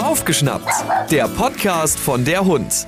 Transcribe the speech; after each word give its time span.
Aufgeschnappt, 0.00 1.10
der 1.10 1.26
Podcast 1.26 1.98
von 1.98 2.24
der 2.24 2.44
Hund. 2.44 2.86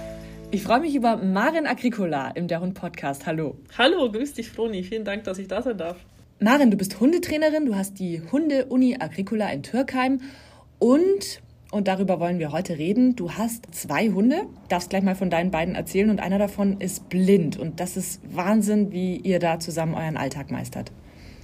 Ich 0.52 0.62
freue 0.62 0.78
mich 0.78 0.94
über 0.94 1.16
Marin 1.16 1.66
Agricola 1.66 2.28
im 2.36 2.46
Der 2.46 2.60
Hund 2.60 2.74
Podcast. 2.74 3.26
Hallo. 3.26 3.56
Hallo, 3.76 4.08
grüß 4.12 4.34
dich, 4.34 4.48
Froni. 4.48 4.84
Vielen 4.84 5.04
Dank, 5.04 5.24
dass 5.24 5.38
ich 5.38 5.48
da 5.48 5.60
sein 5.60 5.76
darf. 5.76 5.96
Marin, 6.38 6.70
du 6.70 6.76
bist 6.76 7.00
Hundetrainerin, 7.00 7.66
du 7.66 7.74
hast 7.74 7.98
die 7.98 8.22
Hunde-Uni 8.30 8.98
Agricola 9.00 9.50
in 9.50 9.64
Türkheim 9.64 10.20
und, 10.78 11.42
und 11.72 11.88
darüber 11.88 12.20
wollen 12.20 12.38
wir 12.38 12.52
heute 12.52 12.78
reden, 12.78 13.16
du 13.16 13.32
hast 13.32 13.74
zwei 13.74 14.10
Hunde, 14.10 14.42
darfst 14.68 14.90
gleich 14.90 15.02
mal 15.02 15.16
von 15.16 15.30
deinen 15.30 15.50
beiden 15.50 15.74
erzählen 15.74 16.10
und 16.10 16.20
einer 16.20 16.38
davon 16.38 16.80
ist 16.80 17.08
blind 17.08 17.58
und 17.58 17.80
das 17.80 17.96
ist 17.96 18.20
Wahnsinn, 18.32 18.92
wie 18.92 19.16
ihr 19.16 19.40
da 19.40 19.58
zusammen 19.58 19.94
euren 19.94 20.16
Alltag 20.16 20.52
meistert. 20.52 20.92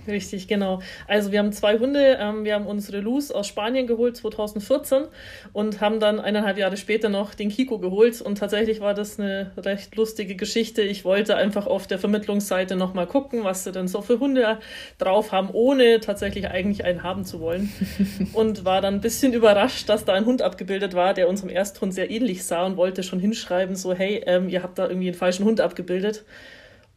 Richtig, 0.09 0.49
genau. 0.49 0.81
Also 1.07 1.33
wir 1.33 1.39
haben 1.39 1.53
zwei 1.53 1.79
Hunde. 1.79 2.17
Ähm, 2.19 2.45
wir 2.45 2.55
haben 2.55 2.67
unsere 2.67 3.01
Luz 3.01 3.31
aus 3.31 3.47
Spanien 3.47 3.87
geholt 3.87 4.17
2014 4.17 5.05
und 5.53 5.83
haben 5.83 6.01
dann 6.01 6.19
eineinhalb 6.19 6.57
Jahre 6.57 6.79
später 6.79 7.11
noch 7.11 7.35
den 7.35 7.51
Kiko 7.51 7.79
geholt. 7.79 8.21
Und 8.23 8.39
tatsächlich 8.39 8.81
war 8.81 8.95
das 8.95 9.21
eine 9.21 9.53
recht 9.59 9.95
lustige 9.97 10.35
Geschichte. 10.35 10.81
Ich 10.83 11.05
wollte 11.05 11.37
einfach 11.37 11.67
auf 11.67 11.87
der 11.87 11.99
Vermittlungsseite 11.99 12.75
nochmal 12.75 13.07
gucken, 13.07 13.45
was 13.45 13.65
sie 13.65 13.73
denn 13.73 13.87
so 13.87 14.01
für 14.01 14.19
Hunde 14.19 14.59
drauf 14.97 15.31
haben, 15.31 15.51
ohne 15.53 16.01
tatsächlich 16.01 16.49
eigentlich 16.49 16.85
einen 16.85 17.03
haben 17.03 17.27
zu 17.27 17.41
wollen. 17.41 17.71
und 18.33 18.65
war 18.65 18.81
dann 18.81 18.95
ein 18.95 19.01
bisschen 19.03 19.35
überrascht, 19.35 19.91
dass 19.91 20.07
da 20.07 20.15
ein 20.15 20.25
Hund 20.25 20.41
abgebildet 20.41 20.95
war, 20.95 21.13
der 21.13 21.29
unserem 21.29 21.51
Ersthund 21.51 21.93
sehr 21.93 22.11
ähnlich 22.11 22.45
sah 22.45 22.65
und 22.65 22.79
wollte 22.79 23.03
schon 23.03 23.21
hinschreiben, 23.21 23.77
so 23.77 23.93
hey, 23.93 24.23
ähm, 24.27 24.49
ihr 24.49 24.63
habt 24.63 24.79
da 24.79 24.89
irgendwie 24.89 25.09
einen 25.09 25.17
falschen 25.17 25.45
Hund 25.45 25.61
abgebildet 25.61 26.25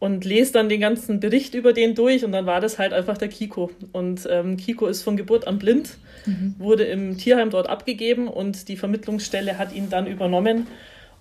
und 0.01 0.25
lese 0.25 0.51
dann 0.51 0.67
den 0.67 0.81
ganzen 0.81 1.19
Bericht 1.19 1.53
über 1.53 1.73
den 1.73 1.93
durch 1.93 2.25
und 2.25 2.31
dann 2.31 2.47
war 2.47 2.59
das 2.59 2.79
halt 2.79 2.91
einfach 2.91 3.19
der 3.19 3.27
Kiko. 3.27 3.69
Und 3.91 4.27
ähm, 4.31 4.57
Kiko 4.57 4.87
ist 4.87 5.03
von 5.03 5.15
Geburt 5.15 5.45
an 5.45 5.59
blind, 5.59 5.95
mhm. 6.25 6.55
wurde 6.57 6.85
im 6.85 7.19
Tierheim 7.19 7.51
dort 7.51 7.69
abgegeben 7.69 8.27
und 8.27 8.67
die 8.67 8.77
Vermittlungsstelle 8.77 9.59
hat 9.59 9.75
ihn 9.75 9.91
dann 9.91 10.07
übernommen 10.07 10.65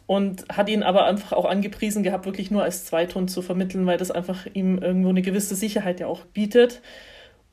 und 0.07 0.47
hat 0.51 0.71
ihn 0.71 0.83
aber 0.83 1.05
einfach 1.05 1.33
auch 1.35 1.45
angepriesen 1.45 2.03
gehabt, 2.03 2.25
wirklich 2.25 2.51
nur 2.51 2.63
als 2.63 2.87
Zweithund 2.87 3.31
zu 3.31 3.43
vermitteln, 3.43 3.85
weil 3.85 3.99
das 3.99 4.11
einfach 4.11 4.47
ihm 4.55 4.79
irgendwo 4.79 5.11
eine 5.11 5.21
gewisse 5.21 5.57
Sicherheit 5.57 6.01
ja 6.01 6.07
auch 6.07 6.25
bietet. 6.25 6.81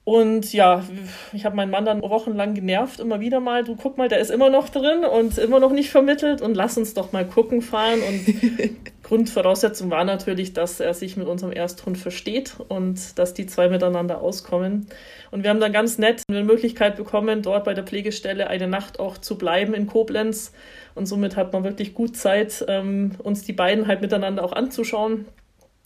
Und 0.05 0.53
ja, 0.53 0.85
ich 1.33 1.43
habe 1.43 1.57
meinen 1.57 1.71
Mann 1.71 1.83
dann 1.83 2.01
wochenlang 2.01 2.53
genervt, 2.53 3.01
immer 3.01 3.19
wieder 3.19 3.41
mal, 3.41 3.65
du 3.65 3.75
guck 3.75 3.97
mal, 3.97 4.07
der 4.07 4.19
ist 4.19 4.31
immer 4.31 4.49
noch 4.49 4.69
drin 4.69 5.03
und 5.03 5.37
immer 5.37 5.59
noch 5.59 5.73
nicht 5.73 5.89
vermittelt 5.89 6.41
und 6.41 6.55
lass 6.55 6.77
uns 6.77 6.93
doch 6.93 7.11
mal 7.11 7.25
gucken 7.25 7.61
fahren. 7.61 7.99
Und 7.99 8.25
Grundvoraussetzung 9.07 9.89
war 9.89 10.03
natürlich, 10.03 10.51
dass 10.51 10.81
er 10.81 10.93
sich 10.93 11.15
mit 11.15 11.27
unserem 11.27 11.53
Ersthund 11.53 11.97
versteht 11.97 12.55
und 12.67 13.17
dass 13.17 13.33
die 13.33 13.45
zwei 13.45 13.69
miteinander 13.69 14.19
auskommen. 14.19 14.87
Und 15.31 15.43
wir 15.43 15.49
haben 15.49 15.61
dann 15.61 15.71
ganz 15.71 15.97
nett 15.97 16.23
eine 16.27 16.43
Möglichkeit 16.43 16.97
bekommen, 16.97 17.41
dort 17.41 17.63
bei 17.63 17.73
der 17.73 17.85
Pflegestelle 17.85 18.47
eine 18.47 18.67
Nacht 18.67 18.99
auch 18.99 19.17
zu 19.17 19.37
bleiben 19.37 19.73
in 19.73 19.87
Koblenz. 19.87 20.51
Und 20.93 21.05
somit 21.05 21.37
hat 21.37 21.53
man 21.53 21.63
wirklich 21.63 21.93
gut 21.93 22.17
Zeit, 22.17 22.65
ähm, 22.67 23.11
uns 23.23 23.43
die 23.43 23.53
beiden 23.53 23.87
halt 23.87 24.01
miteinander 24.01 24.43
auch 24.43 24.51
anzuschauen. 24.51 25.25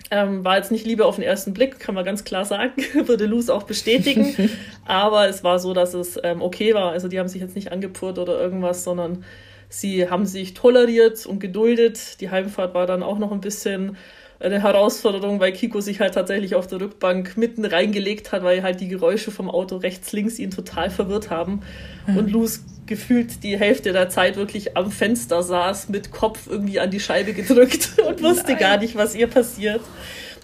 Ähm, 0.10 0.44
war 0.44 0.58
jetzt 0.58 0.72
nicht 0.72 0.88
Liebe 0.88 1.06
auf 1.06 1.18
den 1.18 1.24
ersten 1.24 1.54
Blick, 1.54 1.80
kann 1.80 1.94
man 1.94 2.04
ganz 2.04 2.24
klar 2.24 2.44
sagen, 2.44 2.74
würde 3.06 3.28
Luz 3.28 3.50
auch 3.50 3.64
bestätigen. 3.64 4.50
Aber 4.86 5.30
es 5.30 5.44
war 5.44 5.60
so, 5.60 5.76
dass 5.76 5.94
es 5.94 6.20
ähm, 6.24 6.42
okay 6.42 6.74
war. 6.74 6.92
Also 6.92 7.08
die 7.08 7.20
haben 7.20 7.28
sich 7.28 7.42
jetzt 7.42 7.56
nicht 7.56 7.72
angepurrt 7.72 8.18
oder 8.18 8.40
irgendwas, 8.42 8.84
sondern 8.84 9.24
sie 9.72 10.10
haben 10.10 10.26
sich 10.26 10.54
toleriert 10.54 11.26
und 11.26 11.40
geduldet. 11.40 12.22
Die 12.22 12.30
Heimfahrt 12.30 12.74
war 12.74 12.86
dann 12.86 13.04
auch 13.04 13.18
noch 13.18 13.32
ein 13.32 13.42
bisschen 13.42 13.98
eine 14.40 14.62
Herausforderung, 14.62 15.40
weil 15.40 15.52
Kiko 15.52 15.82
sich 15.82 16.00
halt 16.00 16.16
tatsächlich 16.16 16.56
auf 16.56 16.68
der 16.68 16.82
Rückbank 16.82 17.38
mitten 17.38 17.64
reingelegt 17.64 18.32
hat, 18.32 18.44
weil 18.44 18.64
halt 18.64 18.82
die 18.82 18.88
Geräusche 18.88 19.32
vom 19.32 19.50
Auto 19.50 19.78
rechts, 19.78 20.12
links 20.14 20.40
ihn 20.40 20.52
total 20.52 20.90
verwirrt 20.90 21.30
haben. 21.30 21.62
Mhm. 22.08 22.18
Und 22.18 22.32
Luz 22.32 22.62
gefühlt 22.88 23.44
die 23.44 23.58
Hälfte 23.58 23.94
der 23.94 24.10
Zeit 24.10 24.36
wirklich 24.36 24.76
am 24.76 24.92
Fenster 24.92 25.44
saß, 25.44 25.90
mit 25.90 26.12
Kopf 26.12 26.48
irgendwie 26.50 26.80
an 26.80 26.90
die 26.90 27.00
Scheibe 27.00 27.34
gedrückt 27.34 27.94
und 28.08 28.22
wusste 28.22 28.52
Nein. 28.54 28.60
gar 28.60 28.78
nicht, 28.78 28.96
was 28.96 29.16
ihr 29.16 29.28
passiert. 29.28 29.82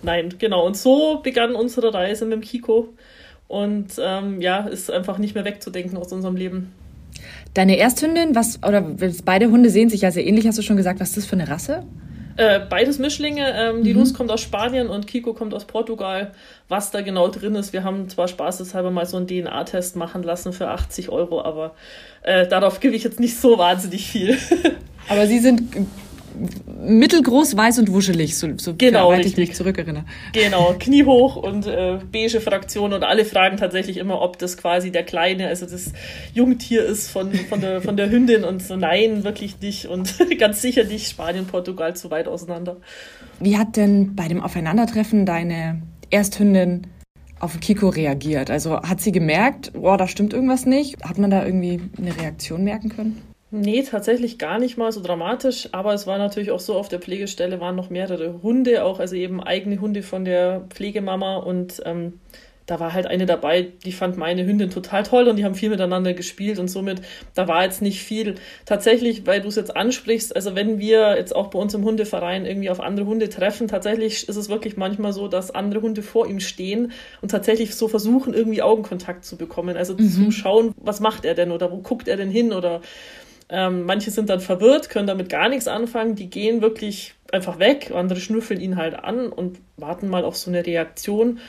Nein, 0.04 0.36
genau. 0.38 0.66
Und 0.66 0.78
so 0.78 1.20
begann 1.22 1.56
unsere 1.56 1.94
Reise 1.94 2.26
mit 2.26 2.34
dem 2.34 2.42
Kiko. 2.42 2.94
Und 3.48 3.94
ähm, 4.00 4.42
ja, 4.42 4.68
ist 4.68 4.92
einfach 4.92 5.18
nicht 5.18 5.34
mehr 5.34 5.46
wegzudenken 5.46 5.98
aus 5.98 6.12
unserem 6.12 6.36
Leben. 6.36 6.74
Deine 7.58 7.80
Ersthündin, 7.80 8.36
was, 8.36 8.62
oder 8.62 8.86
beide 9.26 9.50
Hunde 9.50 9.72
sehen 9.72 9.90
sich 9.90 10.02
ja 10.02 10.12
sehr 10.12 10.28
ähnlich, 10.28 10.46
hast 10.46 10.60
du 10.60 10.62
schon 10.62 10.78
gesagt, 10.78 11.00
was 11.00 11.10
ist 11.10 11.18
das 11.18 11.26
für 11.26 11.34
eine 11.34 11.50
Rasse? 11.50 11.82
Äh, 12.36 12.60
beides 12.70 13.00
Mischlinge. 13.00 13.52
Ähm, 13.52 13.84
die 13.84 13.96
mhm. 13.96 14.00
Luz 14.02 14.14
kommt 14.14 14.30
aus 14.30 14.42
Spanien 14.42 14.90
und 14.90 15.08
Kiko 15.08 15.34
kommt 15.34 15.56
aus 15.56 15.66
Portugal. 15.66 16.34
Was 16.70 16.92
da 16.92 17.02
genau 17.02 17.30
drin 17.30 17.56
ist, 17.56 17.74
wir 17.74 17.84
haben 17.84 18.10
zwar 18.10 18.28
spaßeshalber 18.28 18.92
mal 18.92 19.08
so 19.08 19.18
einen 19.18 19.26
DNA-Test 19.26 19.96
machen 19.96 20.22
lassen 20.22 20.54
für 20.54 20.68
80 20.68 21.10
Euro, 21.10 21.42
aber 21.42 21.74
äh, 22.22 22.48
darauf 22.48 22.80
gebe 22.80 22.96
ich 22.96 23.04
jetzt 23.04 23.20
nicht 23.20 23.38
so 23.40 23.58
wahnsinnig 23.58 24.08
viel. 24.08 24.38
aber 25.10 25.26
sie 25.26 25.40
sind 25.40 25.64
mittelgroß, 26.86 27.58
weiß 27.58 27.80
und 27.80 27.92
wuschelig, 27.92 28.38
so, 28.38 28.48
so 28.58 28.76
genau, 28.76 29.14
ich 29.14 29.38
mich 29.38 29.54
zurückerinnere. 29.54 30.06
Genau, 30.34 30.76
kniehoch 30.78 31.36
und 31.36 31.68
äh, 31.68 32.00
beige 32.12 32.42
Fraktion 32.42 32.94
und 32.94 33.04
alle 33.04 33.26
fragen 33.26 33.58
tatsächlich 33.58 33.98
immer, 33.98 34.22
ob 34.22 34.38
das 34.38 34.58
quasi 34.58 34.92
der 34.92 35.04
kleine, 35.04 35.48
also 35.48 35.66
das 35.66 35.94
Jungtier 36.34 36.86
ist 36.86 37.10
von, 37.10 37.34
von, 37.34 37.62
der, 37.62 37.82
von 37.82 37.98
der 37.98 38.10
Hündin 38.10 38.44
und 38.44 38.62
so, 38.62 38.76
nein, 38.76 39.24
wirklich 39.24 39.60
nicht 39.62 39.88
und 39.88 40.16
ganz 40.40 40.62
sicher 40.62 40.84
nicht 40.84 41.10
Spanien, 41.10 41.46
Portugal 41.46 41.96
zu 41.96 42.12
weit 42.12 42.28
auseinander. 42.28 42.78
Wie 43.40 43.58
hat 43.58 43.76
denn 43.76 44.16
bei 44.16 44.28
dem 44.28 44.42
Aufeinandertreffen 44.42 45.26
deine 45.26 45.82
Ersthündin 46.10 46.88
auf 47.40 47.60
Kiko 47.60 47.90
reagiert? 47.90 48.50
Also 48.50 48.82
hat 48.82 49.02
sie 49.02 49.12
gemerkt, 49.12 49.74
boah, 49.74 49.98
da 49.98 50.08
stimmt 50.08 50.34
irgendwas 50.34 50.66
nicht? 50.66 51.04
Hat 51.04 51.18
man 51.18 51.30
da 51.30 51.46
irgendwie 51.46 51.82
eine 51.98 52.18
Reaktion 52.18 52.64
merken 52.64 52.90
können? 52.90 53.22
Nee, 53.50 53.84
tatsächlich 53.84 54.38
gar 54.38 54.60
nicht 54.60 54.78
mal 54.78 54.92
so 54.92 55.02
dramatisch, 55.02 55.70
aber 55.72 55.94
es 55.94 56.06
war 56.06 56.18
natürlich 56.18 56.52
auch 56.52 56.60
so, 56.60 56.76
auf 56.76 56.90
der 56.90 57.00
Pflegestelle 57.00 57.62
waren 57.62 57.78
noch 57.78 57.90
mehrere 57.90 58.42
Hunde, 58.44 58.84
auch 58.84 59.00
also 59.00 59.16
eben 59.16 59.42
eigene 59.42 59.80
Hunde 59.80 60.04
von 60.04 60.26
der 60.26 60.66
Pflegemama 60.70 61.38
und 61.38 61.82
ähm, 61.86 62.20
da 62.68 62.82
war 62.82 62.94
halt 62.94 63.06
eine 63.06 63.26
dabei, 63.26 63.72
die 63.86 63.94
fand 63.94 64.18
meine 64.18 64.46
Hündin 64.46 64.70
total 64.70 65.04
toll 65.04 65.30
und 65.30 65.38
die 65.38 65.46
haben 65.46 65.56
viel 65.56 65.70
miteinander 65.70 66.14
gespielt 66.14 66.60
und 66.60 66.68
somit, 66.68 67.02
da 67.34 67.48
war 67.48 67.64
jetzt 67.64 67.82
nicht 67.82 68.04
viel. 68.04 68.36
Tatsächlich, 68.66 69.26
weil 69.26 69.40
du 69.40 69.48
es 69.48 69.56
jetzt 69.56 69.78
ansprichst, 69.78 70.36
also 70.36 70.54
wenn 70.54 70.78
wir 70.78 71.16
jetzt 71.16 71.34
auch 71.34 71.48
bei 71.48 71.58
uns 71.58 71.74
im 71.74 71.86
Hundeverein 71.86 72.46
irgendwie 72.46 72.70
auf 72.70 72.82
andere 72.82 73.06
Hunde 73.06 73.30
treffen, 73.30 73.70
tatsächlich 73.70 74.28
ist 74.28 74.36
es 74.36 74.50
wirklich 74.50 74.76
manchmal 74.76 75.14
so, 75.14 75.30
dass 75.30 75.56
andere 75.56 75.82
Hunde 75.82 76.04
vor 76.04 76.28
ihm 76.28 76.42
stehen 76.42 76.92
und 77.22 77.32
tatsächlich 77.32 77.74
so 77.74 77.88
versuchen, 77.88 78.34
irgendwie 78.34 78.62
Augenkontakt 78.62 79.24
zu 79.24 79.38
bekommen. 79.38 79.78
Also 79.78 79.94
mhm. 79.94 80.10
zu 80.10 80.32
schauen, 80.32 80.74
was 80.76 81.00
macht 81.00 81.24
er 81.24 81.36
denn 81.36 81.52
oder 81.52 81.72
wo 81.72 81.78
guckt 81.78 82.10
er 82.10 82.18
denn 82.18 82.30
hin 82.30 82.52
oder 82.52 82.82
ähm, 83.50 83.84
manche 83.84 84.12
sind 84.12 84.30
dann 84.30 84.40
verwirrt, 84.40 84.90
können 84.90 85.08
damit 85.08 85.30
gar 85.30 85.50
nichts 85.50 85.68
anfangen, 85.68 86.16
die 86.16 86.30
gehen 86.30 86.62
wirklich 86.62 87.16
einfach 87.32 87.60
weg, 87.60 87.92
andere 87.94 88.20
schnüffeln 88.20 88.60
ihn 88.60 88.76
halt 88.76 88.96
an 88.96 89.30
und 89.30 89.60
warten 89.78 90.10
mal 90.10 90.26
auf 90.26 90.38
so 90.38 90.52
eine 90.52 90.66
Reaktion. 90.66 91.40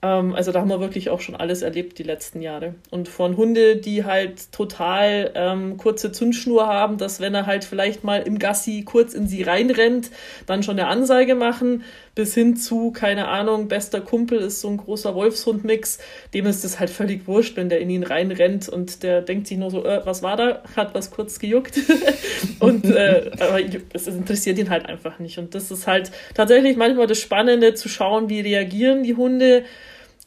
Ähm, 0.00 0.34
also 0.34 0.52
da 0.52 0.60
haben 0.60 0.68
wir 0.68 0.80
wirklich 0.80 1.10
auch 1.10 1.20
schon 1.20 1.34
alles 1.34 1.62
erlebt 1.62 1.98
die 1.98 2.04
letzten 2.04 2.40
Jahre. 2.40 2.74
Und 2.90 3.08
von 3.08 3.36
Hunde, 3.36 3.76
die 3.76 4.04
halt 4.04 4.52
total 4.52 5.32
ähm, 5.34 5.76
kurze 5.76 6.12
Zündschnur 6.12 6.66
haben, 6.66 6.98
dass 6.98 7.20
wenn 7.20 7.34
er 7.34 7.46
halt 7.46 7.64
vielleicht 7.64 8.04
mal 8.04 8.22
im 8.22 8.38
Gassi 8.38 8.82
kurz 8.84 9.14
in 9.14 9.26
sie 9.26 9.42
reinrennt, 9.42 10.10
dann 10.46 10.62
schon 10.62 10.78
eine 10.78 10.88
Ansage 10.88 11.34
machen, 11.34 11.82
bis 12.18 12.34
hin 12.34 12.56
zu, 12.56 12.90
keine 12.90 13.28
Ahnung, 13.28 13.68
bester 13.68 14.00
Kumpel 14.00 14.40
ist 14.40 14.60
so 14.60 14.68
ein 14.68 14.76
großer 14.76 15.14
Wolfshund-Mix, 15.14 15.98
dem 16.34 16.46
ist 16.46 16.64
es 16.64 16.80
halt 16.80 16.90
völlig 16.90 17.28
wurscht, 17.28 17.56
wenn 17.56 17.68
der 17.68 17.78
in 17.78 17.88
ihn 17.90 18.02
reinrennt 18.02 18.68
und 18.68 19.04
der 19.04 19.22
denkt 19.22 19.46
sich 19.46 19.56
nur 19.56 19.70
so, 19.70 19.84
äh, 19.84 20.00
was 20.04 20.20
war 20.20 20.36
da? 20.36 20.64
Hat 20.74 20.96
was 20.96 21.12
kurz 21.12 21.38
gejuckt. 21.38 21.78
und 22.58 22.86
äh, 22.86 23.30
aber 23.38 23.60
es 23.92 24.08
interessiert 24.08 24.58
ihn 24.58 24.68
halt 24.68 24.86
einfach 24.86 25.20
nicht. 25.20 25.38
Und 25.38 25.54
das 25.54 25.70
ist 25.70 25.86
halt 25.86 26.10
tatsächlich 26.34 26.76
manchmal 26.76 27.06
das 27.06 27.20
Spannende 27.20 27.74
zu 27.74 27.88
schauen, 27.88 28.28
wie 28.28 28.40
reagieren 28.40 29.04
die 29.04 29.14
Hunde 29.14 29.62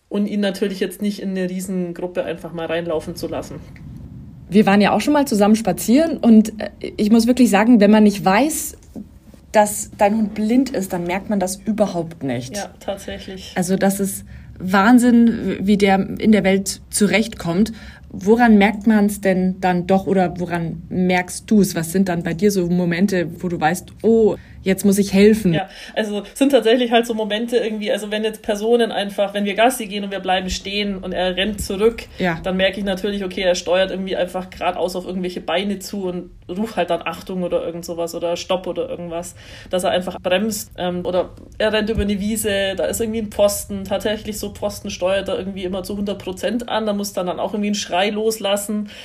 und 0.08 0.28
ihn 0.28 0.40
natürlich 0.40 0.80
jetzt 0.80 1.02
nicht 1.02 1.22
in 1.22 1.32
eine 1.32 1.50
Riesengruppe 1.50 2.24
einfach 2.24 2.54
mal 2.54 2.68
reinlaufen 2.68 3.18
zu 3.18 3.28
lassen. 3.28 3.60
Wir 4.50 4.66
waren 4.66 4.80
ja 4.80 4.94
auch 4.94 5.02
schon 5.02 5.12
mal 5.12 5.28
zusammen 5.28 5.58
spazieren 5.58 6.20
und 6.20 6.54
äh, 6.62 6.70
ich 6.96 7.12
muss 7.12 7.28
wirklich 7.28 7.50
sagen, 7.50 7.82
wenn 7.82 7.92
man 7.92 8.04
nicht 8.04 8.24
weiß, 8.24 8.78
dass 9.52 9.92
dein 9.98 10.16
Hund 10.16 10.34
blind 10.34 10.70
ist, 10.70 10.94
dann 10.94 11.06
merkt 11.06 11.30
man 11.30 11.40
das 11.40 11.58
überhaupt 11.58 12.24
nicht. 12.24 12.56
Ja, 12.56 12.70
tatsächlich. 12.80 13.54
Also 13.56 13.76
das 13.76 14.00
ist 14.00 14.26
Wahnsinn, 14.60 15.58
wie 15.62 15.78
der 15.78 16.20
in 16.20 16.32
der 16.32 16.44
Welt 16.44 16.82
zurechtkommt. 16.90 17.74
Woran 18.10 18.58
merkt 18.58 18.88
man 18.88 19.06
es 19.06 19.22
denn 19.22 19.60
dann 19.62 19.88
doch 19.88 20.06
oder 20.06 20.40
woran 20.40 20.84
merkst 20.90 21.50
du 21.50 21.62
es? 21.62 21.76
Was 21.76 21.92
sind 21.92 22.10
dann 22.10 22.24
bei 22.24 22.34
dir 22.34 22.52
so 22.52 22.68
Momente, 22.68 23.30
wo 23.40 23.48
du 23.48 23.60
weißt, 23.60 23.94
oh, 24.02 24.36
jetzt 24.64 24.86
muss 24.86 24.98
ich 24.98 25.14
helfen. 25.14 25.54
Ja, 25.54 25.70
also 25.96 26.24
sind 26.34 26.52
tatsächlich 26.52 26.92
halt 26.92 27.06
so 27.08 27.14
Momente 27.14 27.58
irgendwie, 27.58 27.92
also 27.92 28.12
wenn 28.12 28.24
jetzt 28.24 28.42
Personen 28.42 28.92
einfach, 28.92 29.34
wenn 29.34 29.46
wir 29.46 29.56
Gassi 29.56 29.88
gehen 29.88 30.04
und 30.04 30.12
wir 30.12 30.20
bleiben 30.20 30.50
stehen 30.50 30.98
und 30.98 31.14
er 31.14 31.36
rennt 31.36 31.62
zurück, 31.62 32.04
ja. 32.20 32.40
dann 32.44 32.58
merke 32.58 32.80
ich 32.80 32.86
natürlich, 32.86 33.24
okay, 33.24 33.42
er 33.42 33.56
steuert 33.56 33.92
irgendwie 33.92 34.16
einfach 34.16 34.50
geradeaus 34.50 34.96
auf 34.96 35.06
irgendwelche 35.06 35.42
Beine 35.42 35.80
zu 35.80 36.06
und 36.06 36.32
ruft 36.50 36.76
halt 36.76 36.90
dann 36.90 37.02
Achtung 37.04 37.44
oder 37.44 37.66
irgend 37.66 37.86
sowas 37.86 38.14
oder 38.14 38.38
Stopp 38.38 38.68
oder 38.68 38.90
irgendwas, 38.90 39.36
dass 39.70 39.84
er 39.84 39.92
einfach 39.92 40.20
bremst 40.22 40.72
ähm, 40.78 41.06
oder 41.06 41.32
er 41.58 41.74
rennt 41.74 41.90
über 41.90 42.02
eine 42.02 42.20
Wiese, 42.20 42.76
da 42.76 42.86
ist 42.86 43.02
irgendwie 43.02 43.22
ein 43.22 43.32
Pfosten, 43.32 43.84
tatsächlich 43.84 44.38
so 44.38 44.54
Pfosten 44.54 44.90
steuert 44.90 45.30
er 45.30 45.38
irgendwie 45.38 45.64
immer 45.64 45.84
zu 45.84 45.94
100 45.94 46.22
Prozent 46.22 46.70
an, 46.70 46.86
da 46.86 46.94
muss 46.94 47.14
dann 47.14 47.28
dann 47.28 47.40
auch 47.40 47.54
irgendwie 47.54 47.72
ein 47.72 47.76
Schrei 47.76 48.10
loslassen. 48.10 48.90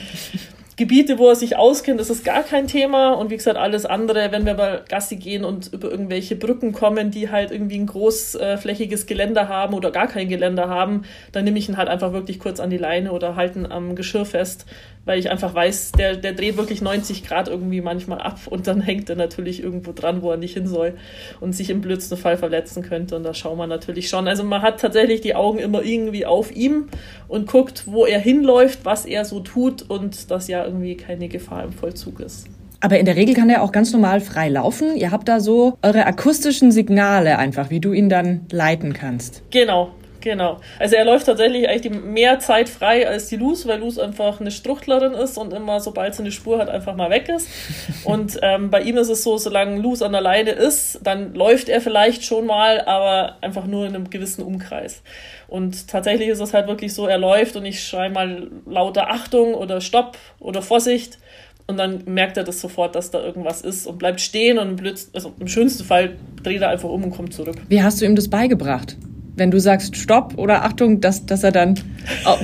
Gebiete, 0.76 1.18
wo 1.18 1.30
er 1.30 1.36
sich 1.36 1.56
auskennt, 1.56 2.02
ist 2.02 2.10
es 2.10 2.22
gar 2.22 2.42
kein 2.42 2.66
Thema. 2.66 3.12
Und 3.12 3.30
wie 3.30 3.36
gesagt, 3.36 3.56
alles 3.56 3.86
andere, 3.86 4.30
wenn 4.30 4.44
wir 4.44 4.52
mal 4.52 4.84
Gassi 4.86 5.16
gehen 5.16 5.42
und 5.42 5.72
über 5.72 5.90
irgendwelche 5.90 6.36
Brücken 6.36 6.72
kommen, 6.72 7.10
die 7.10 7.30
halt 7.30 7.50
irgendwie 7.50 7.78
ein 7.78 7.86
großflächiges 7.86 9.06
Geländer 9.06 9.48
haben 9.48 9.72
oder 9.72 9.90
gar 9.90 10.06
kein 10.06 10.28
Geländer 10.28 10.68
haben, 10.68 11.04
dann 11.32 11.44
nehme 11.44 11.58
ich 11.58 11.70
ihn 11.70 11.78
halt 11.78 11.88
einfach 11.88 12.12
wirklich 12.12 12.38
kurz 12.38 12.60
an 12.60 12.68
die 12.68 12.76
Leine 12.76 13.12
oder 13.12 13.36
halten 13.36 13.64
am 13.64 13.96
Geschirr 13.96 14.26
fest, 14.26 14.66
weil 15.06 15.18
ich 15.18 15.30
einfach 15.30 15.54
weiß, 15.54 15.92
der, 15.92 16.16
der 16.16 16.32
dreht 16.34 16.58
wirklich 16.58 16.82
90 16.82 17.24
Grad 17.24 17.48
irgendwie 17.48 17.80
manchmal 17.80 18.20
ab 18.20 18.40
und 18.50 18.66
dann 18.66 18.82
hängt 18.82 19.08
er 19.08 19.16
natürlich 19.16 19.62
irgendwo 19.62 19.92
dran, 19.92 20.20
wo 20.20 20.32
er 20.32 20.36
nicht 20.36 20.54
hin 20.54 20.66
soll 20.66 20.94
und 21.40 21.54
sich 21.54 21.70
im 21.70 21.80
blödsten 21.80 22.18
Fall 22.18 22.36
verletzen 22.36 22.82
könnte. 22.82 23.16
Und 23.16 23.22
da 23.22 23.32
schauen 23.32 23.56
wir 23.56 23.68
natürlich 23.68 24.08
schon. 24.08 24.28
Also 24.28 24.44
man 24.44 24.62
hat 24.62 24.80
tatsächlich 24.80 25.20
die 25.22 25.34
Augen 25.34 25.58
immer 25.58 25.82
irgendwie 25.82 26.26
auf 26.26 26.54
ihm 26.54 26.88
und 27.28 27.46
guckt, 27.46 27.84
wo 27.86 28.04
er 28.04 28.18
hinläuft, 28.18 28.80
was 28.84 29.06
er 29.06 29.24
so 29.24 29.40
tut 29.40 29.88
und 29.88 30.30
dass 30.30 30.48
ja 30.48 30.64
irgendwie 30.64 30.96
keine 30.96 31.28
Gefahr 31.28 31.64
im 31.64 31.72
Vollzug 31.72 32.20
ist. 32.20 32.48
Aber 32.80 32.98
in 32.98 33.06
der 33.06 33.16
Regel 33.16 33.34
kann 33.34 33.48
der 33.48 33.62
auch 33.62 33.72
ganz 33.72 33.92
normal 33.92 34.20
frei 34.20 34.48
laufen. 34.48 34.96
Ihr 34.96 35.10
habt 35.10 35.28
da 35.28 35.40
so 35.40 35.78
eure 35.82 36.04
akustischen 36.04 36.72
Signale 36.72 37.38
einfach, 37.38 37.70
wie 37.70 37.80
du 37.80 37.92
ihn 37.92 38.08
dann 38.08 38.42
leiten 38.50 38.92
kannst. 38.92 39.42
Genau, 39.50 39.92
Genau. 40.26 40.58
Also 40.80 40.96
er 40.96 41.04
läuft 41.04 41.26
tatsächlich 41.26 41.68
eigentlich 41.68 42.02
mehr 42.02 42.40
Zeit 42.40 42.68
frei 42.68 43.06
als 43.06 43.28
die 43.28 43.36
Luz, 43.36 43.64
weil 43.64 43.78
Luz 43.78 43.96
einfach 43.96 44.40
eine 44.40 44.50
Struchtlerin 44.50 45.12
ist 45.12 45.38
und 45.38 45.52
immer, 45.52 45.78
sobald 45.78 46.16
sie 46.16 46.22
eine 46.22 46.32
Spur 46.32 46.58
hat, 46.58 46.68
einfach 46.68 46.96
mal 46.96 47.10
weg 47.10 47.28
ist. 47.28 47.48
Und 48.04 48.36
ähm, 48.42 48.70
bei 48.70 48.80
ihm 48.82 48.96
ist 48.96 49.08
es 49.08 49.22
so, 49.22 49.38
solange 49.38 49.80
Luz 49.80 50.02
an 50.02 50.10
der 50.10 50.20
Leine 50.20 50.50
ist, 50.50 50.98
dann 51.04 51.32
läuft 51.34 51.68
er 51.68 51.80
vielleicht 51.80 52.24
schon 52.24 52.46
mal, 52.46 52.80
aber 52.80 53.36
einfach 53.40 53.66
nur 53.66 53.86
in 53.86 53.94
einem 53.94 54.10
gewissen 54.10 54.42
Umkreis. 54.42 55.00
Und 55.46 55.86
tatsächlich 55.86 56.28
ist 56.28 56.40
es 56.40 56.52
halt 56.52 56.66
wirklich 56.66 56.92
so, 56.92 57.06
er 57.06 57.18
läuft 57.18 57.54
und 57.54 57.64
ich 57.64 57.84
schreie 57.84 58.10
mal 58.10 58.50
lauter 58.66 59.10
Achtung 59.10 59.54
oder 59.54 59.80
Stopp 59.80 60.18
oder 60.40 60.60
Vorsicht. 60.60 61.20
Und 61.68 61.76
dann 61.76 62.02
merkt 62.06 62.36
er 62.36 62.42
das 62.42 62.60
sofort, 62.60 62.96
dass 62.96 63.12
da 63.12 63.22
irgendwas 63.22 63.60
ist 63.60 63.86
und 63.86 63.98
bleibt 63.98 64.20
stehen 64.20 64.58
und 64.58 64.74
blitzt, 64.74 65.14
also 65.14 65.34
im 65.38 65.46
schönsten 65.46 65.84
Fall 65.84 66.16
dreht 66.42 66.62
er 66.62 66.70
einfach 66.70 66.88
um 66.88 67.04
und 67.04 67.10
kommt 67.12 67.32
zurück. 67.32 67.56
Wie 67.68 67.80
hast 67.80 68.00
du 68.00 68.04
ihm 68.04 68.16
das 68.16 68.26
beigebracht? 68.26 68.96
Wenn 69.36 69.50
du 69.50 69.60
sagst 69.60 69.96
Stopp 69.96 70.34
oder 70.36 70.64
Achtung, 70.64 71.00
dass, 71.00 71.26
dass 71.26 71.44
er 71.44 71.52
dann 71.52 71.78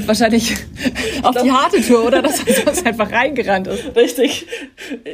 wahrscheinlich 0.07 0.55
auf 1.23 1.33
glaub, 1.33 1.45
die 1.45 1.51
harte 1.51 1.81
Tour 1.81 2.05
oder 2.05 2.21
dass 2.21 2.43
er 2.45 2.55
sonst 2.55 2.87
einfach 2.87 3.11
reingerannt 3.11 3.67
ist. 3.67 3.97
Richtig. 3.97 4.47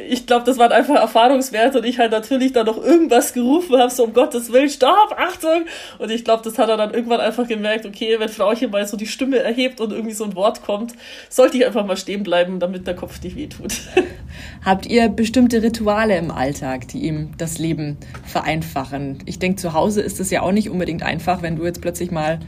Ich 0.09 0.25
glaube, 0.25 0.45
das 0.45 0.57
waren 0.57 0.71
einfach 0.73 0.95
Erfahrungswerte 0.95 1.79
und 1.79 1.85
ich 1.85 1.97
halt 1.97 2.11
natürlich 2.11 2.51
dann 2.51 2.65
noch 2.65 2.77
irgendwas 2.77 3.33
gerufen 3.33 3.77
habe, 3.77 3.89
so 3.89 4.03
um 4.03 4.13
Gottes 4.13 4.51
Willen, 4.51 4.69
Stopp, 4.69 5.15
Achtung. 5.17 5.65
Und 5.99 6.11
ich 6.11 6.25
glaube, 6.25 6.43
das 6.43 6.57
hat 6.57 6.69
er 6.69 6.75
dann 6.75 6.93
irgendwann 6.93 7.21
einfach 7.21 7.47
gemerkt, 7.47 7.85
okay, 7.85 8.17
wenn 8.19 8.29
Frauchen 8.29 8.71
mal 8.71 8.85
so 8.85 8.97
die 8.97 9.07
Stimme 9.07 9.39
erhebt 9.39 9.79
und 9.79 9.91
irgendwie 9.91 10.13
so 10.13 10.25
ein 10.25 10.35
Wort 10.35 10.61
kommt, 10.63 10.93
sollte 11.29 11.57
ich 11.57 11.65
einfach 11.65 11.85
mal 11.85 11.97
stehen 11.97 12.23
bleiben, 12.23 12.59
damit 12.59 12.87
der 12.87 12.95
Kopf 12.95 13.21
nicht 13.23 13.37
wehtut. 13.37 13.73
Habt 14.65 14.85
ihr 14.85 15.07
bestimmte 15.07 15.63
Rituale 15.63 16.17
im 16.17 16.31
Alltag, 16.31 16.89
die 16.89 16.99
ihm 16.99 17.31
das 17.37 17.57
Leben 17.57 17.97
vereinfachen? 18.25 19.19
Ich 19.25 19.39
denke, 19.39 19.61
zu 19.61 19.73
Hause 19.73 20.01
ist 20.01 20.19
es 20.19 20.29
ja 20.29 20.41
auch 20.41 20.51
nicht 20.51 20.69
unbedingt 20.69 21.03
einfach, 21.03 21.41
wenn 21.41 21.55
du 21.55 21.68
jetzt 21.69 21.81
plötzlich 21.81 22.11
mal 22.11 22.39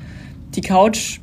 die 0.56 0.62
Couch 0.62 1.20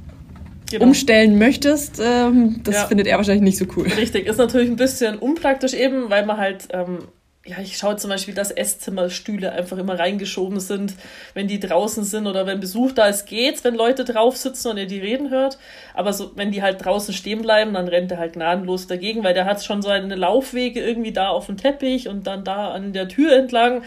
Genau. 0.71 0.85
umstellen 0.85 1.39
möchtest, 1.39 1.99
ähm, 1.99 2.61
das 2.63 2.75
ja. 2.75 2.87
findet 2.87 3.07
er 3.07 3.17
wahrscheinlich 3.17 3.43
nicht 3.43 3.57
so 3.57 3.65
cool. 3.77 3.87
Richtig, 3.87 4.27
ist 4.27 4.37
natürlich 4.37 4.69
ein 4.69 4.77
bisschen 4.77 5.19
unpraktisch 5.19 5.73
eben, 5.73 6.11
weil 6.11 6.27
man 6.27 6.37
halt, 6.37 6.69
ähm, 6.73 7.09
ja, 7.47 7.57
ich 7.63 7.79
schaue 7.79 7.97
zum 7.97 8.11
Beispiel, 8.11 8.35
dass 8.35 8.51
Esszimmerstühle 8.51 9.51
einfach 9.51 9.79
immer 9.79 9.99
reingeschoben 9.99 10.61
sind, 10.61 10.93
wenn 11.33 11.49
die 11.49 11.59
draußen 11.59 12.05
sind 12.05 12.27
oder 12.27 12.47
wenn 12.47 12.61
Besuch 12.61 12.93
da 12.93 13.07
ist, 13.07 13.25
geht's, 13.25 13.65
wenn 13.65 13.75
Leute 13.75 14.05
drauf 14.05 14.37
sitzen 14.37 14.69
und 14.69 14.77
er 14.77 14.85
die 14.85 14.99
reden 14.99 15.31
hört. 15.31 15.57
Aber 15.95 16.13
so, 16.13 16.33
wenn 16.37 16.53
die 16.53 16.63
halt 16.63 16.85
draußen 16.85 17.15
stehen 17.15 17.41
bleiben, 17.41 17.73
dann 17.73 17.89
rennt 17.89 18.13
er 18.13 18.19
halt 18.19 18.35
gnadenlos 18.35 18.87
dagegen, 18.87 19.25
weil 19.25 19.33
der 19.33 19.47
hat 19.47 19.65
schon 19.65 19.81
seine 19.81 20.15
Laufwege 20.15 20.81
irgendwie 20.85 21.13
da 21.13 21.29
auf 21.31 21.47
dem 21.47 21.57
Teppich 21.57 22.09
und 22.09 22.27
dann 22.27 22.45
da 22.45 22.73
an 22.73 22.93
der 22.93 23.09
Tür 23.09 23.35
entlang. 23.35 23.83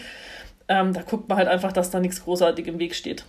Ähm, 0.66 0.92
da 0.94 1.02
guckt 1.02 1.28
man 1.28 1.38
halt 1.38 1.48
einfach, 1.48 1.72
dass 1.72 1.90
da 1.90 2.00
nichts 2.00 2.24
großartig 2.24 2.66
im 2.66 2.80
Weg 2.80 2.96
steht. 2.96 3.24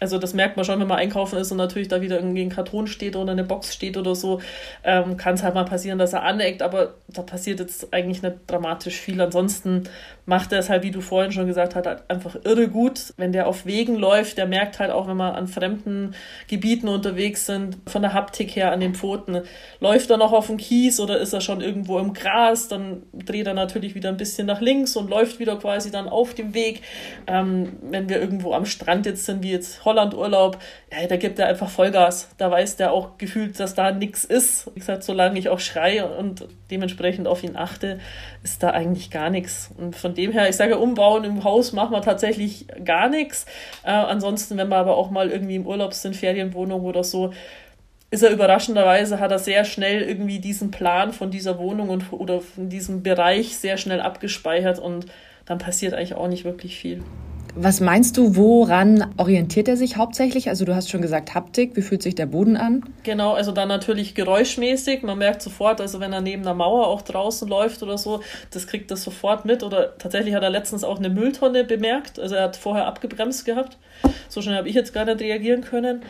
Also 0.00 0.18
das 0.18 0.32
merkt 0.32 0.56
man 0.56 0.64
schon, 0.64 0.78
wenn 0.78 0.86
man 0.86 0.98
einkaufen 0.98 1.38
ist 1.38 1.50
und 1.50 1.58
natürlich 1.58 1.88
da 1.88 2.00
wieder 2.00 2.16
irgendwie 2.16 2.42
ein 2.42 2.50
Karton 2.50 2.86
steht 2.86 3.16
oder 3.16 3.32
eine 3.32 3.42
Box 3.42 3.74
steht 3.74 3.96
oder 3.96 4.14
so, 4.14 4.40
ähm, 4.84 5.16
kann 5.16 5.34
es 5.34 5.42
halt 5.42 5.54
mal 5.54 5.64
passieren, 5.64 5.98
dass 5.98 6.12
er 6.12 6.22
aneckt, 6.22 6.62
aber 6.62 6.94
da 7.08 7.22
passiert 7.22 7.58
jetzt 7.58 7.92
eigentlich 7.92 8.22
nicht 8.22 8.36
dramatisch 8.46 8.96
viel. 8.96 9.20
Ansonsten 9.20 9.88
macht 10.24 10.52
er 10.52 10.60
es 10.60 10.68
halt, 10.68 10.84
wie 10.84 10.90
du 10.92 11.00
vorhin 11.00 11.32
schon 11.32 11.46
gesagt 11.46 11.74
hast, 11.74 11.86
halt 11.86 12.02
einfach 12.08 12.36
irre 12.44 12.68
gut. 12.68 13.14
Wenn 13.16 13.32
der 13.32 13.48
auf 13.48 13.66
Wegen 13.66 13.96
läuft, 13.96 14.38
der 14.38 14.46
merkt 14.46 14.78
halt 14.78 14.90
auch, 14.90 15.08
wenn 15.08 15.16
wir 15.16 15.34
an 15.34 15.48
fremden 15.48 16.14
Gebieten 16.46 16.86
unterwegs 16.86 17.46
sind, 17.46 17.78
von 17.86 18.02
der 18.02 18.12
Haptik 18.12 18.54
her 18.54 18.70
an 18.70 18.80
den 18.80 18.94
Pfoten, 18.94 19.40
läuft 19.80 20.10
er 20.10 20.16
noch 20.16 20.32
auf 20.32 20.46
dem 20.46 20.58
Kies 20.58 21.00
oder 21.00 21.18
ist 21.18 21.32
er 21.32 21.40
schon 21.40 21.60
irgendwo 21.60 21.98
im 21.98 22.12
Gras, 22.12 22.68
dann 22.68 23.02
dreht 23.12 23.46
er 23.46 23.54
natürlich 23.54 23.94
wieder 23.94 24.10
ein 24.10 24.16
bisschen 24.16 24.46
nach 24.46 24.60
links 24.60 24.96
und 24.96 25.10
läuft 25.10 25.40
wieder 25.40 25.56
quasi 25.56 25.90
dann 25.90 26.08
auf 26.08 26.34
dem 26.34 26.54
Weg. 26.54 26.82
Ähm, 27.26 27.78
wenn 27.82 28.08
wir 28.08 28.20
irgendwo 28.20 28.52
am 28.52 28.66
Strand 28.66 29.06
jetzt 29.06 29.24
sind, 29.24 29.42
wie 29.42 29.50
jetzt 29.50 29.86
Holland-Urlaub, 29.88 30.58
ja, 30.92 31.06
da 31.06 31.16
gibt 31.16 31.38
er 31.38 31.46
einfach 31.46 31.68
Vollgas. 31.68 32.28
Da 32.38 32.50
weiß 32.50 32.76
der 32.76 32.92
auch 32.92 33.18
gefühlt, 33.18 33.58
dass 33.58 33.74
da 33.74 33.90
nichts 33.90 34.24
ist. 34.24 34.70
Wie 34.74 34.80
gesagt, 34.80 35.02
solange 35.02 35.38
ich 35.38 35.48
auch 35.48 35.60
schreie 35.60 36.06
und 36.06 36.46
dementsprechend 36.70 37.26
auf 37.26 37.42
ihn 37.42 37.56
achte, 37.56 37.98
ist 38.42 38.62
da 38.62 38.70
eigentlich 38.70 39.10
gar 39.10 39.30
nichts. 39.30 39.70
Und 39.76 39.96
von 39.96 40.14
dem 40.14 40.32
her, 40.32 40.48
ich 40.48 40.56
sage, 40.56 40.78
umbauen 40.78 41.24
im 41.24 41.44
Haus 41.44 41.72
machen 41.72 41.92
wir 41.92 42.02
tatsächlich 42.02 42.66
gar 42.84 43.08
nichts. 43.08 43.46
Äh, 43.82 43.90
ansonsten, 43.90 44.56
wenn 44.56 44.68
wir 44.68 44.76
aber 44.76 44.96
auch 44.96 45.10
mal 45.10 45.30
irgendwie 45.30 45.56
im 45.56 45.66
Urlaub 45.66 45.94
sind, 45.94 46.14
Ferienwohnung 46.14 46.82
oder 46.82 47.02
so, 47.02 47.32
ist 48.10 48.22
er 48.22 48.30
überraschenderweise, 48.30 49.20
hat 49.20 49.32
er 49.32 49.38
sehr 49.38 49.64
schnell 49.64 50.02
irgendwie 50.02 50.38
diesen 50.38 50.70
Plan 50.70 51.12
von 51.12 51.30
dieser 51.30 51.58
Wohnung 51.58 51.90
und, 51.90 52.12
oder 52.12 52.40
von 52.40 52.70
diesem 52.70 53.02
Bereich 53.02 53.56
sehr 53.56 53.76
schnell 53.76 54.00
abgespeichert 54.00 54.78
und 54.78 55.06
dann 55.44 55.58
passiert 55.58 55.94
eigentlich 55.94 56.14
auch 56.14 56.28
nicht 56.28 56.44
wirklich 56.44 56.78
viel. 56.78 57.02
Was 57.60 57.80
meinst 57.80 58.16
du, 58.16 58.36
woran 58.36 59.12
orientiert 59.16 59.66
er 59.66 59.76
sich 59.76 59.96
hauptsächlich? 59.96 60.48
Also 60.48 60.64
du 60.64 60.76
hast 60.76 60.90
schon 60.90 61.02
gesagt 61.02 61.34
Haptik, 61.34 61.74
wie 61.74 61.82
fühlt 61.82 62.04
sich 62.04 62.14
der 62.14 62.26
Boden 62.26 62.56
an? 62.56 62.84
Genau, 63.02 63.32
also 63.32 63.50
dann 63.50 63.66
natürlich 63.66 64.14
geräuschmäßig. 64.14 65.02
Man 65.02 65.18
merkt 65.18 65.42
sofort, 65.42 65.80
also 65.80 65.98
wenn 65.98 66.12
er 66.12 66.20
neben 66.20 66.42
einer 66.42 66.54
Mauer 66.54 66.86
auch 66.86 67.02
draußen 67.02 67.48
läuft 67.48 67.82
oder 67.82 67.98
so, 67.98 68.20
das 68.52 68.68
kriegt 68.68 68.92
er 68.92 68.96
sofort 68.96 69.44
mit. 69.44 69.64
Oder 69.64 69.98
tatsächlich 69.98 70.36
hat 70.36 70.44
er 70.44 70.50
letztens 70.50 70.84
auch 70.84 70.98
eine 70.98 71.08
Mülltonne 71.08 71.64
bemerkt. 71.64 72.20
Also 72.20 72.36
er 72.36 72.44
hat 72.44 72.56
vorher 72.56 72.86
abgebremst 72.86 73.44
gehabt. 73.44 73.76
So 74.28 74.40
schnell 74.40 74.54
habe 74.54 74.68
ich 74.68 74.76
jetzt 74.76 74.94
gar 74.94 75.04
nicht 75.04 75.18
reagieren 75.18 75.62
können. 75.62 76.02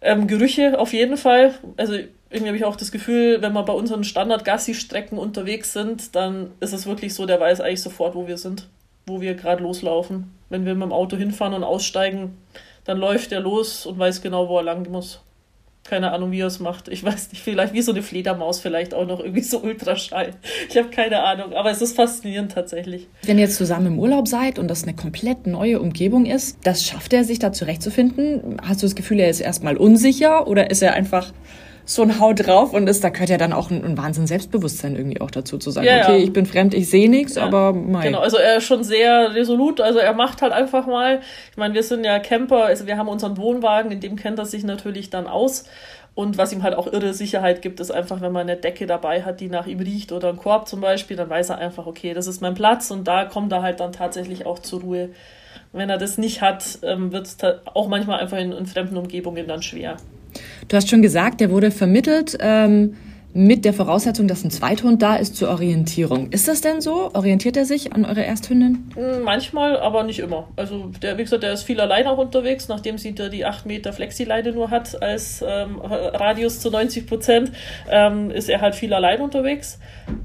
Ähm, 0.00 0.26
Gerüche 0.26 0.80
auf 0.80 0.92
jeden 0.92 1.16
Fall. 1.16 1.54
Also 1.76 1.94
irgendwie 2.28 2.48
habe 2.48 2.56
ich 2.56 2.64
auch 2.64 2.74
das 2.74 2.90
Gefühl, 2.90 3.40
wenn 3.40 3.52
wir 3.52 3.62
bei 3.62 3.72
unseren 3.72 4.02
Standard-Gassi-Strecken 4.02 5.16
unterwegs 5.16 5.72
sind, 5.72 6.16
dann 6.16 6.50
ist 6.58 6.72
es 6.72 6.86
wirklich 6.86 7.14
so, 7.14 7.24
der 7.24 7.38
weiß 7.38 7.60
eigentlich 7.60 7.82
sofort, 7.82 8.16
wo 8.16 8.26
wir 8.26 8.36
sind 8.36 8.66
wo 9.06 9.20
wir 9.20 9.34
gerade 9.34 9.62
loslaufen. 9.62 10.32
Wenn 10.48 10.66
wir 10.66 10.74
mit 10.74 10.84
dem 10.84 10.92
Auto 10.92 11.16
hinfahren 11.16 11.54
und 11.54 11.64
aussteigen, 11.64 12.36
dann 12.84 12.98
läuft 12.98 13.32
er 13.32 13.40
los 13.40 13.86
und 13.86 13.98
weiß 13.98 14.22
genau, 14.22 14.48
wo 14.48 14.58
er 14.58 14.64
lang 14.64 14.90
muss. 14.90 15.20
Keine 15.84 16.12
Ahnung, 16.12 16.30
wie 16.30 16.40
er 16.40 16.46
es 16.46 16.60
macht. 16.60 16.86
Ich 16.88 17.02
weiß 17.02 17.32
nicht, 17.32 17.42
vielleicht 17.42 17.72
wie 17.72 17.82
so 17.82 17.90
eine 17.90 18.02
Fledermaus, 18.02 18.60
vielleicht 18.60 18.94
auch 18.94 19.04
noch 19.04 19.18
irgendwie 19.18 19.42
so 19.42 19.60
Ultraschall. 19.60 20.30
Ich 20.68 20.76
habe 20.76 20.90
keine 20.90 21.22
Ahnung, 21.24 21.54
aber 21.54 21.70
es 21.70 21.82
ist 21.82 21.96
faszinierend 21.96 22.52
tatsächlich. 22.52 23.08
Wenn 23.24 23.38
ihr 23.38 23.44
jetzt 23.44 23.56
zusammen 23.56 23.86
im 23.86 23.98
Urlaub 23.98 24.28
seid 24.28 24.60
und 24.60 24.68
das 24.68 24.84
eine 24.84 24.94
komplett 24.94 25.46
neue 25.46 25.80
Umgebung 25.80 26.24
ist, 26.24 26.58
das 26.62 26.84
schafft 26.84 27.12
er 27.12 27.24
sich 27.24 27.40
da 27.40 27.52
zurechtzufinden? 27.52 28.60
Hast 28.62 28.82
du 28.82 28.86
das 28.86 28.94
Gefühl, 28.94 29.18
er 29.18 29.28
ist 29.28 29.40
erstmal 29.40 29.76
unsicher 29.76 30.46
oder 30.46 30.70
ist 30.70 30.82
er 30.82 30.94
einfach 30.94 31.32
so 31.84 32.02
ein 32.02 32.20
Hau 32.20 32.32
drauf 32.32 32.72
und 32.72 32.86
ist, 32.88 33.02
da 33.02 33.08
gehört 33.08 33.30
ja 33.30 33.38
dann 33.38 33.52
auch 33.52 33.70
ein, 33.70 33.84
ein 33.84 33.98
Wahnsinn 33.98 34.26
Selbstbewusstsein 34.26 34.96
irgendwie 34.96 35.20
auch 35.20 35.30
dazu 35.30 35.58
zu 35.58 35.70
sagen, 35.70 35.86
ja, 35.86 36.02
okay, 36.02 36.18
ja. 36.18 36.24
ich 36.24 36.32
bin 36.32 36.46
fremd, 36.46 36.74
ich 36.74 36.88
sehe 36.88 37.10
nichts, 37.10 37.34
ja. 37.34 37.44
aber 37.44 37.72
mein. 37.72 38.04
Genau, 38.04 38.20
also 38.20 38.36
er 38.36 38.58
ist 38.58 38.64
schon 38.64 38.84
sehr 38.84 39.34
resolut, 39.34 39.80
also 39.80 39.98
er 39.98 40.12
macht 40.12 40.42
halt 40.42 40.52
einfach 40.52 40.86
mal, 40.86 41.20
ich 41.50 41.56
meine, 41.56 41.74
wir 41.74 41.82
sind 41.82 42.04
ja 42.04 42.18
Camper, 42.18 42.64
also 42.66 42.86
wir 42.86 42.96
haben 42.96 43.08
unseren 43.08 43.36
Wohnwagen, 43.36 43.90
in 43.90 44.00
dem 44.00 44.16
kennt 44.16 44.38
er 44.38 44.46
sich 44.46 44.64
natürlich 44.64 45.10
dann 45.10 45.26
aus. 45.26 45.64
Und 46.14 46.36
was 46.36 46.52
ihm 46.52 46.62
halt 46.62 46.74
auch 46.74 46.92
irre 46.92 47.14
Sicherheit 47.14 47.62
gibt, 47.62 47.80
ist 47.80 47.90
einfach, 47.90 48.20
wenn 48.20 48.32
man 48.32 48.42
eine 48.42 48.58
Decke 48.58 48.86
dabei 48.86 49.22
hat, 49.22 49.40
die 49.40 49.48
nach 49.48 49.66
ihm 49.66 49.80
riecht 49.80 50.12
oder 50.12 50.28
einen 50.28 50.36
Korb 50.36 50.68
zum 50.68 50.82
Beispiel, 50.82 51.16
dann 51.16 51.30
weiß 51.30 51.48
er 51.48 51.58
einfach, 51.58 51.86
okay, 51.86 52.12
das 52.12 52.26
ist 52.26 52.42
mein 52.42 52.52
Platz 52.52 52.90
und 52.90 53.08
da 53.08 53.24
kommt 53.24 53.50
er 53.50 53.62
halt 53.62 53.80
dann 53.80 53.92
tatsächlich 53.92 54.44
auch 54.44 54.58
zur 54.58 54.82
Ruhe. 54.82 55.08
Wenn 55.72 55.88
er 55.88 55.96
das 55.96 56.18
nicht 56.18 56.42
hat, 56.42 56.80
ähm, 56.82 57.12
wird 57.12 57.26
es 57.26 57.38
auch 57.72 57.88
manchmal 57.88 58.20
einfach 58.20 58.36
in, 58.36 58.52
in 58.52 58.66
fremden 58.66 58.98
Umgebungen 58.98 59.48
dann 59.48 59.62
schwer. 59.62 59.96
Du 60.68 60.76
hast 60.76 60.88
schon 60.88 61.02
gesagt, 61.02 61.40
der 61.40 61.50
wurde 61.50 61.70
vermittelt 61.70 62.36
ähm, 62.40 62.94
mit 63.34 63.64
der 63.64 63.72
Voraussetzung, 63.72 64.28
dass 64.28 64.44
ein 64.44 64.50
Zweithund 64.50 65.00
da 65.00 65.16
ist 65.16 65.36
zur 65.36 65.48
Orientierung. 65.48 66.30
Ist 66.30 66.48
das 66.48 66.60
denn 66.60 66.82
so? 66.82 67.10
Orientiert 67.14 67.56
er 67.56 67.64
sich 67.64 67.94
an 67.94 68.04
eure 68.04 68.24
Ersthündin? 68.24 68.90
Hm, 68.94 69.22
manchmal, 69.24 69.78
aber 69.78 70.02
nicht 70.02 70.18
immer. 70.18 70.48
Also 70.56 70.90
der, 71.00 71.16
wie 71.16 71.22
gesagt, 71.22 71.42
der 71.42 71.52
ist 71.52 71.62
viel 71.62 71.80
allein 71.80 72.06
auch 72.06 72.18
unterwegs, 72.18 72.68
nachdem 72.68 72.98
sie 72.98 73.14
da 73.14 73.28
die 73.28 73.46
8 73.46 73.64
Meter 73.64 73.92
Flexileine 73.92 74.52
nur 74.52 74.70
hat 74.70 75.02
als 75.02 75.42
ähm, 75.46 75.80
Radius 75.80 76.60
zu 76.60 76.70
90 76.70 77.06
Prozent, 77.06 77.52
ähm, 77.90 78.30
ist 78.30 78.50
er 78.50 78.60
halt 78.60 78.74
viel 78.74 78.92
allein 78.92 79.20
unterwegs, 79.20 79.78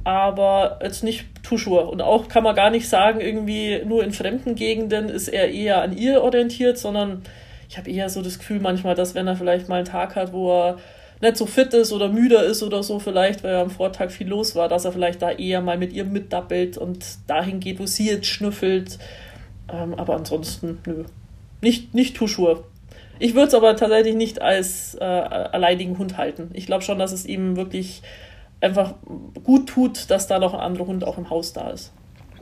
aber 0.03 0.79
jetzt 0.84 1.03
nicht 1.03 1.25
toujours. 1.44 1.89
Und 1.89 2.01
auch 2.01 2.27
kann 2.27 2.44
man 2.44 2.56
gar 2.56 2.72
nicht 2.72 2.89
sagen, 2.89 3.22
irgendwie 3.22 3.82
nur 3.86 4.03
in 4.03 4.12
fremden 4.12 4.56
Gegenden 4.56 5.08
ist 5.08 5.29
er 5.29 5.50
eher 5.50 5.82
an 5.82 5.96
ihr 5.96 6.22
orientiert, 6.22 6.77
sondern 6.77 7.22
ich 7.70 7.78
habe 7.78 7.90
eher 7.90 8.10
so 8.10 8.22
das 8.22 8.40
Gefühl 8.40 8.60
manchmal, 8.60 8.96
dass 8.96 9.16
wenn 9.16 9.28
er 9.28 9.36
vielleicht 9.36 9.70
mal 9.70 9.78
einen 9.78 9.86
Tag 9.86 10.16
hat, 10.16 10.34
wo 10.34 10.52
er 10.52 10.78
nicht 11.22 11.38
so 11.38 11.46
fit 11.46 11.74
ist 11.74 11.92
oder 11.92 12.10
müder 12.10 12.44
ist 12.44 12.64
oder 12.64 12.84
so 12.84 13.00
vielleicht, 13.00 13.44
weil 13.44 13.54
er 13.54 13.62
am 13.62 13.70
Vortag 13.70 14.12
viel 14.12 14.28
los 14.28 14.56
war, 14.56 14.70
dass 14.70 14.86
er 14.86 14.92
vielleicht 14.92 15.22
da 15.22 15.32
eher 15.32 15.62
mal 15.62 15.78
mit 15.78 15.94
ihr 15.94 16.06
mitdappelt 16.06 16.78
und 16.78 17.04
dahin 17.28 17.60
geht, 17.60 17.80
wo 17.80 17.86
sie 17.86 18.10
jetzt 18.10 18.28
schnüffelt. 18.28 19.00
Ähm, 19.72 19.96
aber 19.96 20.16
ansonsten, 20.16 20.80
nö. 20.86 21.06
Nicht, 21.62 21.94
nicht 21.96 22.16
Tuschur. 22.16 22.66
Ich 23.20 23.34
würde 23.34 23.48
es 23.48 23.56
aber 23.56 23.76
tatsächlich 23.76 24.16
nicht 24.16 24.42
als 24.42 24.96
äh, 24.96 25.04
alleinigen 25.04 25.98
Hund 25.98 26.18
halten. 26.18 26.52
Ich 26.54 26.68
glaube 26.68 26.84
schon, 26.84 27.00
dass 27.00 27.12
es 27.12 27.26
ihm 27.26 27.56
wirklich 27.58 28.04
einfach 28.62 28.94
gut 29.44 29.70
tut, 29.70 30.10
dass 30.12 30.28
da 30.28 30.38
noch 30.40 30.54
ein 30.54 30.60
anderer 30.60 30.86
Hund 30.86 31.04
auch 31.04 31.18
im 31.18 31.30
Haus 31.30 31.54
da 31.54 31.72
ist. 31.72 31.92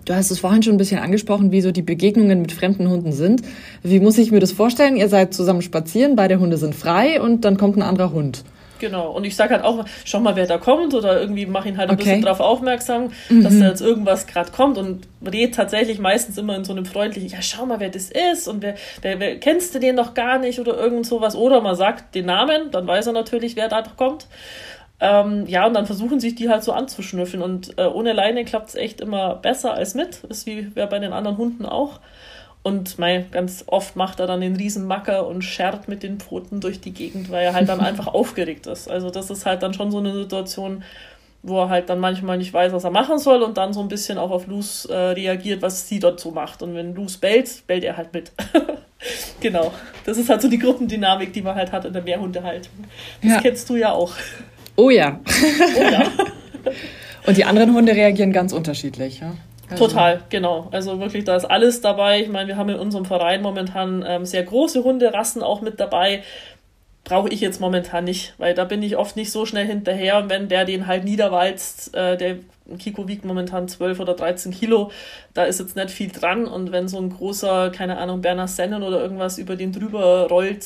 Du 0.05 0.13
hast 0.13 0.29
es 0.29 0.39
vorhin 0.39 0.61
schon 0.61 0.75
ein 0.75 0.77
bisschen 0.77 0.99
angesprochen, 0.99 1.51
wie 1.51 1.61
so 1.61 1.71
die 1.71 1.81
Begegnungen 1.81 2.39
mit 2.39 2.51
fremden 2.51 2.89
Hunden 2.89 3.11
sind. 3.11 3.41
Wie 3.81 3.99
muss 3.99 4.19
ich 4.19 4.31
mir 4.31 4.39
das 4.39 4.51
vorstellen? 4.51 4.95
Ihr 4.95 5.09
seid 5.09 5.33
zusammen 5.33 5.63
spazieren, 5.63 6.15
beide 6.15 6.39
Hunde 6.39 6.57
sind 6.57 6.75
frei 6.75 7.19
und 7.19 7.43
dann 7.43 7.57
kommt 7.57 7.75
ein 7.77 7.81
anderer 7.81 8.11
Hund. 8.11 8.43
Genau. 8.79 9.11
Und 9.11 9.23
ich 9.23 9.35
sage 9.35 9.55
halt 9.55 9.63
auch, 9.63 9.85
schau 10.03 10.19
mal, 10.19 10.35
wer 10.35 10.45
da 10.45 10.57
kommt 10.57 10.93
oder 10.93 11.19
irgendwie 11.19 11.45
mache 11.45 11.69
ihn 11.69 11.77
halt 11.77 11.89
ein 11.89 11.95
okay. 11.95 12.03
bisschen 12.03 12.21
darauf 12.21 12.39
aufmerksam, 12.39 13.11
mhm. 13.29 13.43
dass 13.43 13.57
da 13.57 13.69
jetzt 13.69 13.81
irgendwas 13.81 14.27
gerade 14.27 14.51
kommt 14.51 14.77
und 14.77 15.07
rede 15.25 15.51
tatsächlich 15.51 15.97
meistens 15.97 16.37
immer 16.37 16.55
in 16.55 16.65
so 16.65 16.73
einem 16.73 16.85
freundlichen, 16.85 17.29
ja, 17.29 17.41
schau 17.41 17.65
mal, 17.65 17.79
wer 17.79 17.89
das 17.89 18.11
ist 18.11 18.47
und 18.47 18.61
wer, 18.61 18.75
wer, 19.01 19.19
wer 19.19 19.39
kennst 19.39 19.73
du 19.73 19.79
den 19.79 19.95
noch 19.95 20.13
gar 20.13 20.37
nicht 20.37 20.59
oder 20.59 20.77
irgend 20.77 21.05
sowas. 21.07 21.35
Oder 21.35 21.61
man 21.61 21.75
sagt 21.75 22.13
den 22.15 22.25
Namen, 22.25 22.69
dann 22.71 22.85
weiß 22.85 23.07
er 23.07 23.13
natürlich, 23.13 23.55
wer 23.55 23.69
da 23.69 23.83
kommt. 23.95 24.27
Ähm, 24.99 25.45
ja, 25.47 25.67
und 25.67 25.73
dann 25.73 25.85
versuchen 25.85 26.19
sich 26.19 26.35
die 26.35 26.49
halt 26.49 26.63
so 26.63 26.71
anzuschnüffeln. 26.71 27.43
Und 27.43 27.77
äh, 27.77 27.85
ohne 27.85 28.13
Leine 28.13 28.45
klappt 28.45 28.69
es 28.69 28.75
echt 28.75 29.01
immer 29.01 29.35
besser 29.35 29.73
als 29.73 29.93
mit. 29.93 30.23
Ist 30.25 30.45
wie 30.45 30.61
bei 30.61 30.99
den 30.99 31.13
anderen 31.13 31.37
Hunden 31.37 31.65
auch. 31.65 31.99
Und 32.63 32.97
mein, 32.97 33.29
ganz 33.29 33.63
oft 33.67 33.95
macht 33.95 34.19
er 34.19 34.25
dann 34.25 34.41
den 34.41 34.55
Riesenmacker 34.55 35.27
und 35.27 35.43
schert 35.43 35.87
mit 35.87 36.01
den 36.01 36.19
Pfoten 36.19 36.61
durch 36.61 36.81
die 36.81 36.93
Gegend, 36.93 37.29
weil 37.29 37.45
er 37.45 37.53
halt 37.53 37.69
dann 37.69 37.79
einfach 37.81 38.07
aufgeregt 38.07 38.65
ist. 38.65 38.89
Also 38.89 39.11
das 39.11 39.29
ist 39.29 39.45
halt 39.45 39.61
dann 39.61 39.75
schon 39.75 39.91
so 39.91 39.99
eine 39.99 40.13
Situation, 40.13 40.83
wo 41.43 41.59
er 41.59 41.69
halt 41.69 41.89
dann 41.89 41.99
manchmal 41.99 42.39
nicht 42.39 42.51
weiß, 42.51 42.73
was 42.73 42.83
er 42.83 42.89
machen 42.89 43.19
soll 43.19 43.43
und 43.43 43.57
dann 43.57 43.71
so 43.71 43.81
ein 43.81 43.87
bisschen 43.87 44.17
auch 44.17 44.31
auf 44.31 44.47
Luz 44.47 44.85
äh, 44.85 44.95
reagiert, 44.95 45.61
was 45.61 45.87
sie 45.87 45.99
dort 45.99 46.19
so 46.19 46.31
macht. 46.31 46.63
Und 46.63 46.73
wenn 46.73 46.95
Luz 46.95 47.17
bellt, 47.17 47.67
bellt 47.67 47.83
er 47.83 47.97
halt 47.97 48.11
mit. 48.13 48.31
genau. 49.41 49.71
Das 50.03 50.17
ist 50.17 50.27
halt 50.27 50.41
so 50.41 50.49
die 50.49 50.57
Gruppendynamik, 50.57 51.33
die 51.33 51.43
man 51.43 51.53
halt 51.53 51.71
hat 51.71 51.85
in 51.85 51.93
der 51.93 52.01
Mehrhundehaltung. 52.01 52.73
Das 53.21 53.31
ja. 53.33 53.41
kennst 53.41 53.69
du 53.69 53.75
ja 53.75 53.91
auch. 53.91 54.15
Oh 54.75 54.89
ja. 54.89 55.19
Oh 55.77 55.81
ja. 55.81 56.11
Und 57.25 57.37
die 57.37 57.45
anderen 57.45 57.73
Hunde 57.73 57.93
reagieren 57.93 58.31
ganz 58.31 58.53
unterschiedlich, 58.53 59.19
ja? 59.19 59.33
Also. 59.69 59.87
Total, 59.87 60.21
genau. 60.29 60.67
Also 60.71 60.99
wirklich, 60.99 61.23
da 61.23 61.35
ist 61.35 61.45
alles 61.45 61.81
dabei. 61.81 62.21
Ich 62.21 62.29
meine, 62.29 62.49
wir 62.49 62.57
haben 62.57 62.69
in 62.69 62.77
unserem 62.77 63.05
Verein 63.05 63.41
momentan 63.41 64.05
ähm, 64.07 64.25
sehr 64.25 64.43
große 64.43 64.83
Hunderassen 64.83 65.41
auch 65.41 65.61
mit 65.61 65.79
dabei. 65.79 66.23
Brauche 67.03 67.29
ich 67.29 67.41
jetzt 67.41 67.59
momentan 67.59 68.03
nicht, 68.03 68.33
weil 68.37 68.53
da 68.53 68.63
bin 68.65 68.83
ich 68.83 68.97
oft 68.97 69.15
nicht 69.15 69.31
so 69.31 69.45
schnell 69.45 69.65
hinterher. 69.65 70.19
Und 70.19 70.29
wenn 70.29 70.49
der 70.49 70.65
den 70.65 70.85
halt 70.85 71.03
niederwalzt, 71.03 71.95
äh, 71.95 72.15
der 72.15 72.37
Kiko 72.77 73.07
wiegt 73.07 73.25
momentan 73.25 73.67
12 73.67 73.99
oder 73.99 74.13
13 74.13 74.51
Kilo, 74.51 74.91
da 75.33 75.45
ist 75.45 75.59
jetzt 75.59 75.75
nicht 75.75 75.91
viel 75.91 76.11
dran. 76.11 76.45
Und 76.45 76.71
wenn 76.71 76.87
so 76.87 76.99
ein 76.99 77.09
großer, 77.09 77.71
keine 77.71 77.97
Ahnung, 77.97 78.21
Berner 78.21 78.47
Sennen 78.47 78.83
oder 78.83 79.01
irgendwas 79.01 79.39
über 79.39 79.55
den 79.55 79.71
drüber 79.71 80.27
rollt, 80.29 80.63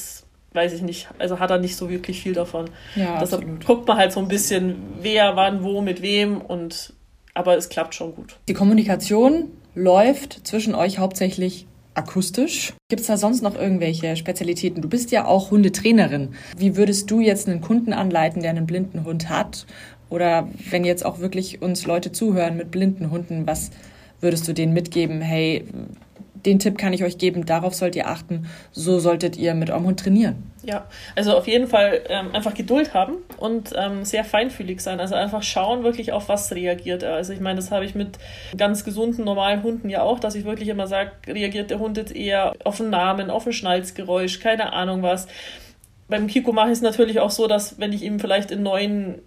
weiß 0.53 0.73
ich 0.73 0.81
nicht, 0.81 1.07
also 1.19 1.39
hat 1.39 1.51
er 1.51 1.59
nicht 1.59 1.75
so 1.75 1.89
wirklich 1.89 2.21
viel 2.21 2.33
davon. 2.33 2.69
Ja, 2.95 3.19
Deshalb 3.19 3.41
absolut. 3.43 3.65
guckt 3.65 3.87
man 3.87 3.97
halt 3.97 4.11
so 4.11 4.19
ein 4.19 4.27
bisschen, 4.27 4.75
wer, 5.01 5.35
wann, 5.35 5.63
wo, 5.63 5.81
mit 5.81 6.01
wem 6.01 6.41
und 6.41 6.93
aber 7.33 7.55
es 7.55 7.69
klappt 7.69 7.95
schon 7.95 8.15
gut. 8.15 8.37
Die 8.47 8.53
Kommunikation 8.53 9.49
läuft 9.75 10.45
zwischen 10.47 10.75
euch 10.75 10.99
hauptsächlich 10.99 11.67
akustisch. 11.93 12.73
Gibt 12.89 13.01
es 13.01 13.07
da 13.07 13.17
sonst 13.17 13.41
noch 13.41 13.55
irgendwelche 13.55 14.15
Spezialitäten? 14.15 14.81
Du 14.81 14.89
bist 14.89 15.11
ja 15.11 15.25
auch 15.25 15.51
Hundetrainerin. 15.51 16.29
Wie 16.57 16.75
würdest 16.75 17.09
du 17.11 17.19
jetzt 17.19 17.47
einen 17.47 17.61
Kunden 17.61 17.93
anleiten, 17.93 18.41
der 18.41 18.51
einen 18.51 18.65
blinden 18.65 19.05
Hund 19.05 19.29
hat? 19.29 19.65
Oder 20.09 20.49
wenn 20.69 20.85
jetzt 20.85 21.05
auch 21.05 21.19
wirklich 21.19 21.61
uns 21.61 21.85
Leute 21.85 22.11
zuhören 22.11 22.57
mit 22.57 22.71
blinden 22.71 23.11
Hunden, 23.11 23.45
was 23.45 23.71
würdest 24.21 24.47
du 24.47 24.53
denen 24.53 24.73
mitgeben? 24.73 25.21
Hey, 25.21 25.65
den 26.45 26.59
Tipp 26.59 26.77
kann 26.77 26.93
ich 26.93 27.03
euch 27.03 27.17
geben, 27.17 27.45
darauf 27.45 27.73
sollt 27.73 27.95
ihr 27.95 28.07
achten, 28.07 28.47
so 28.71 28.99
solltet 28.99 29.37
ihr 29.37 29.53
mit 29.53 29.69
eurem 29.69 29.85
Hund 29.85 29.99
trainieren. 29.99 30.51
Ja, 30.63 30.85
also 31.15 31.35
auf 31.37 31.47
jeden 31.47 31.67
Fall 31.67 32.01
ähm, 32.09 32.33
einfach 32.33 32.53
Geduld 32.53 32.93
haben 32.93 33.15
und 33.37 33.73
ähm, 33.77 34.03
sehr 34.03 34.25
feinfühlig 34.25 34.81
sein. 34.81 34.99
Also 34.99 35.15
einfach 35.15 35.41
schauen, 35.41 35.83
wirklich 35.83 36.11
auf 36.11 36.27
was 36.27 36.51
reagiert 36.51 37.03
er. 37.03 37.15
Also 37.15 37.33
ich 37.33 37.39
meine, 37.39 37.57
das 37.57 37.71
habe 37.71 37.85
ich 37.85 37.95
mit 37.95 38.19
ganz 38.57 38.83
gesunden, 38.83 39.23
normalen 39.23 39.63
Hunden 39.63 39.89
ja 39.89 40.01
auch, 40.01 40.19
dass 40.19 40.35
ich 40.35 40.45
wirklich 40.45 40.69
immer 40.69 40.87
sage, 40.87 41.11
reagiert 41.27 41.69
der 41.69 41.79
Hund 41.79 41.97
jetzt 41.97 42.15
eher 42.15 42.53
auf 42.63 42.77
den 42.77 42.89
Namen, 42.89 43.29
auf 43.29 43.45
ein 43.45 43.53
Schnalzgeräusch, 43.53 44.39
keine 44.39 44.73
Ahnung 44.73 45.01
was. 45.01 45.27
Beim 46.09 46.27
Kiko 46.27 46.51
mache 46.51 46.67
ich 46.67 46.73
es 46.73 46.81
natürlich 46.81 47.19
auch 47.19 47.31
so, 47.31 47.47
dass 47.47 47.79
wenn 47.79 47.93
ich 47.93 48.03
ihm 48.03 48.19
vielleicht 48.19 48.51
in 48.51 48.63
neuen 48.63 49.21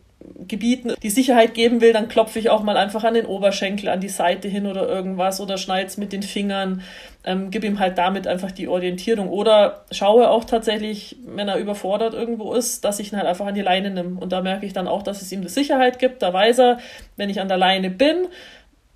Gebieten 0.47 0.95
die 1.02 1.11
Sicherheit 1.11 1.55
geben 1.55 1.81
will, 1.81 1.93
dann 1.93 2.09
klopfe 2.09 2.38
ich 2.38 2.50
auch 2.50 2.62
mal 2.62 2.76
einfach 2.76 3.05
an 3.05 3.14
den 3.14 3.26
Oberschenkel, 3.26 3.88
an 3.88 4.00
die 4.00 4.09
Seite 4.09 4.49
hin 4.49 4.67
oder 4.67 4.88
irgendwas 4.88 5.41
oder 5.41 5.59
schneid's 5.59 5.97
mit 5.97 6.12
den 6.12 6.23
Fingern, 6.23 6.83
ähm, 7.25 7.50
gib 7.50 7.64
ihm 7.64 7.79
halt 7.79 7.99
damit 7.99 8.26
einfach 8.26 8.50
die 8.50 8.69
Orientierung. 8.69 9.29
Oder 9.29 9.85
schaue 9.91 10.29
auch 10.31 10.45
tatsächlich, 10.45 11.17
wenn 11.26 11.49
er 11.49 11.59
überfordert 11.59 12.14
irgendwo 12.14 12.52
ist, 12.55 12.85
dass 12.85 13.00
ich 13.00 13.12
ihn 13.12 13.19
halt 13.19 13.26
einfach 13.26 13.47
an 13.47 13.55
die 13.55 13.62
Leine 13.62 13.91
nehme 13.91 14.21
und 14.21 14.33
da 14.33 14.43
merke 14.43 14.67
ich 14.67 14.73
dann 14.73 14.88
auch, 14.88 15.02
dass 15.02 15.23
es 15.23 15.33
ihm 15.33 15.43
die 15.43 15.49
Sicherheit 15.49 15.99
gibt, 15.99 16.23
da 16.23 16.33
weiß 16.33 16.59
er, 16.59 16.79
wenn 17.17 17.31
ich 17.31 17.41
an 17.41 17.49
der 17.49 17.59
Leine 17.59 17.91
bin, 17.91 18.29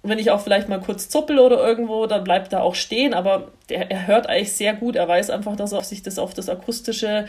wenn 0.02 0.18
ich 0.18 0.30
auch 0.30 0.40
vielleicht 0.40 0.68
mal 0.68 0.80
kurz 0.80 1.08
zuppel 1.08 1.38
oder 1.38 1.66
irgendwo, 1.66 2.06
dann 2.06 2.24
bleibt 2.24 2.52
er 2.52 2.62
auch 2.62 2.74
stehen, 2.74 3.14
aber 3.14 3.48
der, 3.68 3.90
er 3.90 4.06
hört 4.06 4.28
eigentlich 4.28 4.52
sehr 4.52 4.74
gut, 4.74 4.96
er 4.96 5.08
weiß 5.08 5.30
einfach, 5.30 5.56
dass 5.56 5.72
er 5.72 5.82
sich 5.82 6.02
das 6.02 6.18
auf 6.18 6.34
das 6.34 6.48
akustische 6.48 7.26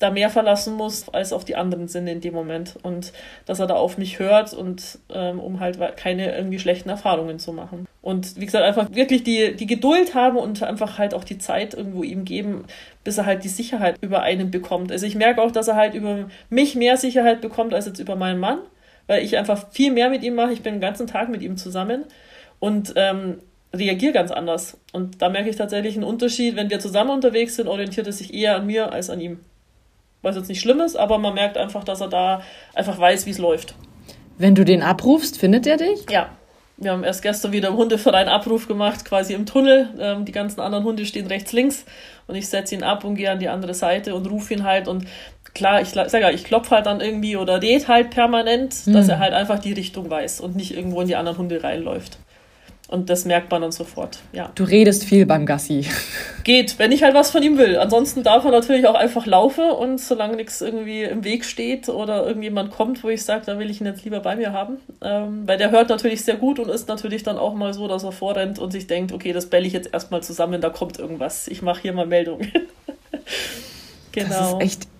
da 0.00 0.10
mehr 0.10 0.28
verlassen 0.28 0.74
muss 0.74 1.08
als 1.08 1.32
auf 1.32 1.44
die 1.44 1.56
anderen 1.56 1.86
Sinne 1.86 2.12
in 2.12 2.20
dem 2.20 2.34
Moment 2.34 2.74
und 2.82 3.12
dass 3.46 3.60
er 3.60 3.66
da 3.66 3.74
auf 3.74 3.96
mich 3.96 4.18
hört 4.18 4.52
und 4.52 4.98
ähm, 5.12 5.38
um 5.38 5.60
halt 5.60 5.78
keine 5.96 6.36
irgendwie 6.36 6.58
schlechten 6.58 6.88
Erfahrungen 6.88 7.38
zu 7.38 7.52
machen. 7.52 7.86
Und 8.02 8.38
wie 8.38 8.44
gesagt, 8.44 8.64
einfach 8.64 8.92
wirklich 8.92 9.22
die, 9.22 9.54
die 9.54 9.66
Geduld 9.66 10.14
haben 10.14 10.36
und 10.36 10.62
einfach 10.62 10.98
halt 10.98 11.14
auch 11.14 11.24
die 11.24 11.38
Zeit 11.38 11.74
irgendwo 11.74 12.02
ihm 12.02 12.24
geben, 12.24 12.64
bis 13.04 13.18
er 13.18 13.26
halt 13.26 13.44
die 13.44 13.48
Sicherheit 13.48 13.96
über 14.00 14.22
einen 14.22 14.50
bekommt. 14.50 14.90
Also 14.90 15.06
ich 15.06 15.14
merke 15.14 15.40
auch, 15.40 15.52
dass 15.52 15.68
er 15.68 15.76
halt 15.76 15.94
über 15.94 16.28
mich 16.50 16.74
mehr 16.74 16.96
Sicherheit 16.96 17.40
bekommt 17.40 17.72
als 17.72 17.86
jetzt 17.86 18.00
über 18.00 18.16
meinen 18.16 18.40
Mann, 18.40 18.58
weil 19.06 19.22
ich 19.22 19.38
einfach 19.38 19.70
viel 19.70 19.92
mehr 19.92 20.10
mit 20.10 20.24
ihm 20.24 20.34
mache. 20.34 20.52
Ich 20.52 20.62
bin 20.62 20.74
den 20.74 20.80
ganzen 20.80 21.06
Tag 21.06 21.28
mit 21.28 21.40
ihm 21.40 21.56
zusammen 21.56 22.04
und 22.58 22.92
ähm, 22.96 23.38
reagiere 23.72 24.12
ganz 24.12 24.32
anders. 24.32 24.76
Und 24.92 25.22
da 25.22 25.28
merke 25.28 25.50
ich 25.50 25.56
tatsächlich 25.56 25.94
einen 25.94 26.04
Unterschied. 26.04 26.56
Wenn 26.56 26.68
wir 26.68 26.80
zusammen 26.80 27.10
unterwegs 27.10 27.56
sind, 27.56 27.68
orientiert 27.68 28.06
er 28.06 28.12
sich 28.12 28.34
eher 28.34 28.56
an 28.56 28.66
mir 28.66 28.92
als 28.92 29.08
an 29.08 29.20
ihm 29.20 29.38
was 30.24 30.36
jetzt 30.36 30.48
nicht 30.48 30.60
schlimm 30.60 30.80
ist, 30.80 30.96
aber 30.96 31.18
man 31.18 31.34
merkt 31.34 31.56
einfach, 31.56 31.84
dass 31.84 32.00
er 32.00 32.08
da 32.08 32.42
einfach 32.74 32.98
weiß, 32.98 33.26
wie 33.26 33.30
es 33.30 33.38
läuft. 33.38 33.74
Wenn 34.38 34.54
du 34.54 34.64
den 34.64 34.82
abrufst, 34.82 35.38
findet 35.38 35.66
er 35.66 35.76
dich? 35.76 36.06
Ja. 36.10 36.30
Wir 36.76 36.90
haben 36.90 37.04
erst 37.04 37.22
gestern 37.22 37.52
wieder 37.52 37.68
im 37.68 37.76
Hundeverein 37.76 38.26
Abruf 38.26 38.66
gemacht, 38.66 39.04
quasi 39.04 39.32
im 39.32 39.46
Tunnel. 39.46 39.90
Ähm, 40.00 40.24
die 40.24 40.32
ganzen 40.32 40.60
anderen 40.60 40.82
Hunde 40.82 41.06
stehen 41.06 41.28
rechts, 41.28 41.52
links 41.52 41.84
und 42.26 42.34
ich 42.34 42.48
setze 42.48 42.74
ihn 42.74 42.82
ab 42.82 43.04
und 43.04 43.14
gehe 43.14 43.30
an 43.30 43.38
die 43.38 43.48
andere 43.48 43.74
Seite 43.74 44.12
und 44.16 44.28
rufe 44.28 44.54
ihn 44.54 44.64
halt. 44.64 44.88
Und 44.88 45.06
klar, 45.54 45.80
ich 45.80 45.90
sage 45.90 46.20
ja, 46.20 46.30
ich 46.30 46.42
klopfe 46.42 46.74
halt 46.74 46.86
dann 46.86 47.00
irgendwie 47.00 47.36
oder 47.36 47.62
red 47.62 47.86
halt 47.86 48.10
permanent, 48.10 48.74
mhm. 48.86 48.92
dass 48.92 49.08
er 49.08 49.20
halt 49.20 49.32
einfach 49.32 49.60
die 49.60 49.72
Richtung 49.72 50.10
weiß 50.10 50.40
und 50.40 50.56
nicht 50.56 50.76
irgendwo 50.76 51.00
in 51.00 51.06
die 51.06 51.14
anderen 51.14 51.38
Hunde 51.38 51.62
reinläuft. 51.62 52.18
Und 52.88 53.08
das 53.08 53.24
merkt 53.24 53.50
man 53.50 53.62
dann 53.62 53.72
sofort, 53.72 54.18
ja. 54.32 54.52
Du 54.54 54.62
redest 54.62 55.04
viel 55.04 55.24
beim 55.24 55.46
Gassi. 55.46 55.86
Geht, 56.44 56.78
wenn 56.78 56.92
ich 56.92 57.02
halt 57.02 57.14
was 57.14 57.30
von 57.30 57.42
ihm 57.42 57.56
will. 57.56 57.78
Ansonsten 57.78 58.22
darf 58.22 58.44
er 58.44 58.50
natürlich 58.50 58.86
auch 58.86 58.94
einfach 58.94 59.24
laufen 59.24 59.70
und 59.70 59.98
solange 59.98 60.36
nichts 60.36 60.60
irgendwie 60.60 61.02
im 61.02 61.24
Weg 61.24 61.46
steht 61.46 61.88
oder 61.88 62.26
irgendjemand 62.26 62.70
kommt, 62.70 63.02
wo 63.02 63.08
ich 63.08 63.24
sage, 63.24 63.44
da 63.46 63.58
will 63.58 63.70
ich 63.70 63.80
ihn 63.80 63.86
jetzt 63.86 64.04
lieber 64.04 64.20
bei 64.20 64.36
mir 64.36 64.52
haben. 64.52 64.76
Ähm, 65.00 65.44
weil 65.46 65.56
der 65.56 65.70
hört 65.70 65.88
natürlich 65.88 66.24
sehr 66.24 66.36
gut 66.36 66.58
und 66.58 66.68
ist 66.68 66.86
natürlich 66.86 67.22
dann 67.22 67.38
auch 67.38 67.54
mal 67.54 67.72
so, 67.72 67.88
dass 67.88 68.04
er 68.04 68.12
vorrennt 68.12 68.58
und 68.58 68.70
sich 68.70 68.86
denkt, 68.86 69.12
okay, 69.12 69.32
das 69.32 69.46
bälle 69.46 69.66
ich 69.66 69.72
jetzt 69.72 69.92
erstmal 69.94 70.22
zusammen, 70.22 70.60
da 70.60 70.68
kommt 70.68 70.98
irgendwas. 70.98 71.48
Ich 71.48 71.62
mache 71.62 71.80
hier 71.80 71.94
mal 71.94 72.06
Meldung. 72.06 72.40
genau. 74.12 74.28
Das 74.34 74.52
ist 74.52 74.60
echt 74.60 74.93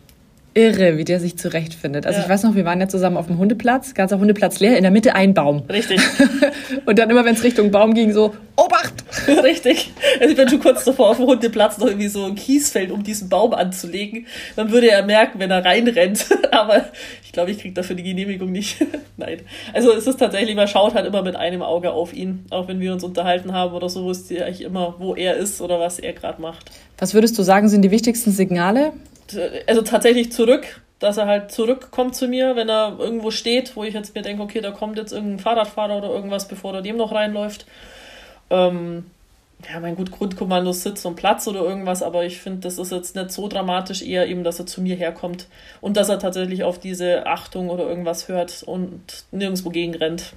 irre, 0.55 0.97
wie 0.97 1.05
der 1.05 1.21
sich 1.21 1.37
zurechtfindet. 1.37 2.07
Also 2.07 2.19
ja. 2.19 2.25
ich 2.25 2.31
weiß 2.31 2.45
noch, 2.45 2.55
wir 2.55 2.65
waren 2.65 2.81
ja 2.81 2.89
zusammen 2.89 3.17
auf 3.17 3.27
dem 3.27 3.39
Hundeplatz, 3.39 3.95
ganzer 3.95 4.19
Hundeplatz 4.19 4.61
leer, 4.61 4.77
in 4.77 4.83
der 4.83 4.93
Mitte 4.93 5.15
ein 5.15 5.35
Baum. 5.35 5.65
Richtig. 5.69 6.01
und 6.87 6.99
dann 6.99 7.11
immer, 7.11 7.25
wenn 7.25 7.35
es 7.35 7.43
Richtung 7.43 7.71
Baum 7.71 7.95
ging, 7.95 8.13
so, 8.13 8.35
Obacht! 8.57 8.93
Richtig. 9.43 9.93
Also 10.21 10.31
ich 10.31 10.37
bin 10.37 10.49
schon 10.49 10.61
kurz 10.61 10.85
davor, 10.85 11.11
auf 11.11 11.17
dem 11.17 11.27
Hundeplatz 11.27 11.79
noch 11.79 11.89
irgendwie 11.89 12.07
so 12.07 12.25
ein 12.25 12.37
Kiesfeld 12.37 12.93
um 12.93 13.03
diesen 13.03 13.29
Baum 13.29 13.53
anzulegen. 13.53 14.27
Dann 14.55 14.71
würde 14.71 14.91
er 14.91 15.05
merken, 15.05 15.41
wenn 15.41 15.51
er 15.51 15.65
reinrennt. 15.65 16.27
Aber 16.53 16.85
ich 17.25 17.33
glaube, 17.33 17.51
ich 17.51 17.59
kriege 17.59 17.75
dafür 17.75 17.97
die 17.97 18.05
Genehmigung 18.05 18.53
nicht. 18.53 18.77
Nein. 19.17 19.41
Also 19.73 19.93
es 19.93 20.07
ist 20.07 20.19
tatsächlich, 20.19 20.55
man 20.55 20.69
schaut 20.69 20.95
halt 20.95 21.05
immer 21.07 21.23
mit 21.23 21.35
einem 21.35 21.63
Auge 21.63 21.91
auf 21.91 22.15
ihn. 22.15 22.47
Auch 22.51 22.69
wenn 22.69 22.79
wir 22.79 22.93
uns 22.93 23.03
unterhalten 23.03 23.53
haben 23.53 23.75
oder 23.75 23.89
so, 23.89 24.05
wusste 24.05 24.35
ich 24.35 24.45
eigentlich 24.45 24.63
immer, 24.63 24.95
wo 24.99 25.17
er 25.17 25.37
ist 25.37 25.61
oder 25.61 25.81
was 25.81 25.99
er 25.99 26.13
gerade 26.13 26.41
macht. 26.41 26.71
Was 26.99 27.13
würdest 27.13 27.37
du 27.37 27.43
sagen, 27.43 27.69
sind 27.69 27.83
die 27.83 27.91
wichtigsten 27.91 28.31
Signale, 28.31 28.93
also 29.67 29.83
tatsächlich 29.83 30.33
zurück, 30.33 30.81
dass 30.99 31.17
er 31.17 31.27
halt 31.27 31.51
zurückkommt 31.51 32.15
zu 32.15 32.29
mir, 32.29 32.57
wenn 32.57 32.69
er 32.69 32.97
irgendwo 32.99 33.31
steht, 33.31 33.77
wo 33.77 33.85
ich 33.85 33.95
jetzt 33.95 34.15
mir 34.15 34.23
denke, 34.23 34.43
okay, 34.43 34.61
da 34.61 34.71
kommt 34.71 34.97
jetzt 34.97 35.13
irgendein 35.13 35.39
Fahrradfahrer 35.39 35.99
oder 35.99 36.09
irgendwas, 36.09 36.49
bevor 36.49 36.75
er 36.75 36.83
dem 36.83 36.97
noch 36.97 37.13
reinläuft. 37.13 37.67
Ähm, 38.51 39.05
ja, 39.73 39.81
mein 39.81 39.97
gut, 39.97 40.11
Grundkommando 40.11 40.73
Sitz 40.73 41.05
und 41.05 41.17
Platz 41.17 41.47
oder 41.49 41.61
irgendwas, 41.61 42.03
aber 42.03 42.25
ich 42.25 42.41
finde, 42.41 42.61
das 42.61 42.79
ist 42.79 42.93
jetzt 42.93 43.17
nicht 43.17 43.33
so 43.33 43.49
dramatisch, 43.49 44.03
eher 44.03 44.29
eben, 44.29 44.45
dass 44.45 44.59
er 44.59 44.67
zu 44.67 44.83
mir 44.83 44.97
herkommt 44.97 45.47
und 45.81 45.97
dass 45.97 46.09
er 46.09 46.19
tatsächlich 46.19 46.65
auf 46.65 46.79
diese 46.79 47.27
Achtung 47.27 47.71
oder 47.71 47.89
irgendwas 47.89 48.29
hört 48.29 48.63
und 48.63 49.25
nirgendwo 49.31 49.71
gegen 49.71 49.95
rennt. 49.95 50.35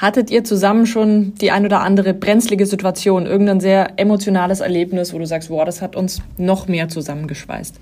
Hattet 0.00 0.30
ihr 0.30 0.44
zusammen 0.44 0.86
schon 0.86 1.34
die 1.34 1.50
ein 1.50 1.66
oder 1.66 1.80
andere 1.80 2.14
brenzlige 2.14 2.64
Situation, 2.64 3.26
irgendein 3.26 3.60
sehr 3.60 3.98
emotionales 3.98 4.60
Erlebnis, 4.60 5.12
wo 5.12 5.18
du 5.18 5.26
sagst, 5.26 5.50
wow, 5.50 5.62
das 5.66 5.82
hat 5.82 5.94
uns 5.94 6.22
noch 6.38 6.68
mehr 6.68 6.88
zusammengeschweißt? 6.88 7.78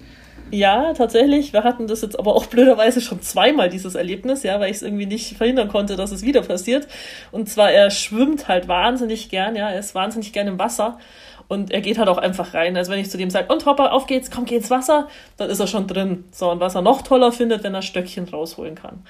Ja, 0.50 0.94
tatsächlich. 0.94 1.52
Wir 1.52 1.62
hatten 1.62 1.86
das 1.86 2.02
jetzt 2.02 2.18
aber 2.18 2.34
auch 2.34 2.46
blöderweise 2.46 3.00
schon 3.00 3.22
zweimal, 3.22 3.68
dieses 3.68 3.94
Erlebnis, 3.94 4.42
ja, 4.42 4.58
weil 4.58 4.70
ich 4.70 4.78
es 4.78 4.82
irgendwie 4.82 5.06
nicht 5.06 5.36
verhindern 5.36 5.68
konnte, 5.68 5.94
dass 5.94 6.10
es 6.10 6.24
wieder 6.24 6.42
passiert. 6.42 6.88
Und 7.30 7.48
zwar, 7.48 7.70
er 7.70 7.90
schwimmt 7.90 8.48
halt 8.48 8.66
wahnsinnig 8.66 9.28
gern, 9.28 9.54
ja, 9.54 9.70
er 9.70 9.78
ist 9.78 9.94
wahnsinnig 9.94 10.32
gern 10.32 10.48
im 10.48 10.58
Wasser. 10.58 10.98
Und 11.46 11.70
er 11.70 11.82
geht 11.82 11.98
halt 11.98 12.08
auch 12.08 12.18
einfach 12.18 12.52
rein. 12.52 12.76
Also 12.76 12.90
wenn 12.90 12.98
ich 12.98 13.10
zu 13.10 13.16
dem 13.16 13.30
sage, 13.30 13.52
und 13.52 13.64
Hopper, 13.64 13.92
auf 13.92 14.06
geht's, 14.06 14.30
komm, 14.30 14.44
geh 14.44 14.56
ins 14.56 14.70
Wasser, 14.70 15.06
dann 15.36 15.50
ist 15.50 15.60
er 15.60 15.68
schon 15.68 15.86
drin. 15.86 16.24
So, 16.32 16.50
und 16.50 16.58
was 16.58 16.74
er 16.74 16.82
noch 16.82 17.02
toller 17.02 17.30
findet, 17.30 17.62
wenn 17.62 17.74
er 17.74 17.82
Stöckchen 17.82 18.28
rausholen 18.28 18.74
kann. 18.74 19.04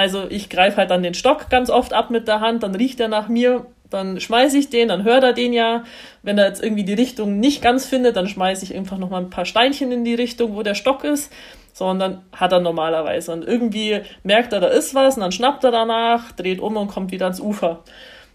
Also 0.00 0.24
ich 0.30 0.48
greife 0.48 0.78
halt 0.78 0.90
dann 0.90 1.02
den 1.02 1.12
Stock 1.12 1.50
ganz 1.50 1.68
oft 1.68 1.92
ab 1.92 2.08
mit 2.08 2.26
der 2.26 2.40
Hand, 2.40 2.62
dann 2.62 2.74
riecht 2.74 3.00
er 3.00 3.08
nach 3.08 3.28
mir, 3.28 3.66
dann 3.90 4.18
schmeiße 4.18 4.56
ich 4.56 4.70
den, 4.70 4.88
dann 4.88 5.04
hört 5.04 5.22
er 5.22 5.34
den 5.34 5.52
ja. 5.52 5.84
Wenn 6.22 6.38
er 6.38 6.46
jetzt 6.46 6.62
irgendwie 6.62 6.84
die 6.84 6.94
Richtung 6.94 7.38
nicht 7.38 7.60
ganz 7.60 7.84
findet, 7.84 8.16
dann 8.16 8.26
schmeiße 8.26 8.64
ich 8.64 8.74
einfach 8.74 8.96
nochmal 8.96 9.20
ein 9.20 9.28
paar 9.28 9.44
Steinchen 9.44 9.92
in 9.92 10.02
die 10.02 10.14
Richtung, 10.14 10.56
wo 10.56 10.62
der 10.62 10.74
Stock 10.74 11.04
ist. 11.04 11.30
So, 11.74 11.84
und 11.84 11.98
dann 11.98 12.22
hat 12.32 12.50
er 12.50 12.60
normalerweise. 12.60 13.30
Und 13.30 13.44
irgendwie 13.44 14.00
merkt 14.22 14.54
er, 14.54 14.60
da 14.60 14.68
ist 14.68 14.94
was, 14.94 15.16
und 15.16 15.20
dann 15.20 15.32
schnappt 15.32 15.64
er 15.64 15.70
danach, 15.70 16.32
dreht 16.32 16.60
um 16.60 16.78
und 16.78 16.88
kommt 16.88 17.12
wieder 17.12 17.26
ans 17.26 17.38
Ufer. 17.38 17.80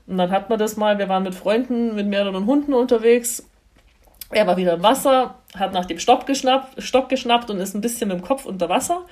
Und 0.05 0.19
dann 0.19 0.29
hat 0.29 0.51
man 0.51 0.60
das 0.60 0.77
mal, 0.77 1.00
wir 1.00 1.10
waren 1.10 1.24
mit 1.24 1.34
Freunden, 1.34 1.95
mit 1.95 2.05
mehreren 2.05 2.45
Hunden 2.45 2.75
unterwegs. 2.75 3.50
Er 4.29 4.45
war 4.45 4.57
wieder 4.57 4.75
im 4.75 4.84
Wasser, 4.84 5.39
hat 5.57 5.74
nach 5.74 5.86
dem 5.86 5.98
Stock 5.98 6.27
geschnappt, 6.27 6.84
Stock 6.84 7.10
geschnappt 7.10 7.50
und 7.50 7.60
ist 7.60 7.74
ein 7.74 7.81
bisschen 7.81 8.10
mit 8.10 8.19
dem 8.19 8.24
Kopf 8.24 8.45
unter 8.45 8.69
Wasser. 8.69 9.03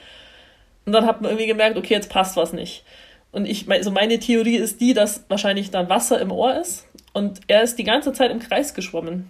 Und 0.85 0.93
dann 0.93 1.05
hat 1.05 1.21
man 1.21 1.31
irgendwie 1.31 1.47
gemerkt, 1.47 1.77
okay, 1.77 1.93
jetzt 1.93 2.09
passt 2.09 2.35
was 2.35 2.53
nicht. 2.53 2.83
Und 3.31 3.45
ich, 3.45 3.69
also 3.69 3.91
meine 3.91 4.19
Theorie 4.19 4.57
ist 4.57 4.79
die, 4.79 4.93
dass 4.93 5.25
wahrscheinlich 5.27 5.71
dann 5.71 5.89
Wasser 5.89 6.21
im 6.21 6.31
Ohr 6.31 6.59
ist 6.59 6.85
und 7.13 7.41
er 7.47 7.63
ist 7.63 7.77
die 7.79 7.83
ganze 7.83 8.13
Zeit 8.13 8.31
im 8.31 8.39
Kreis 8.39 8.73
geschwommen. 8.73 9.29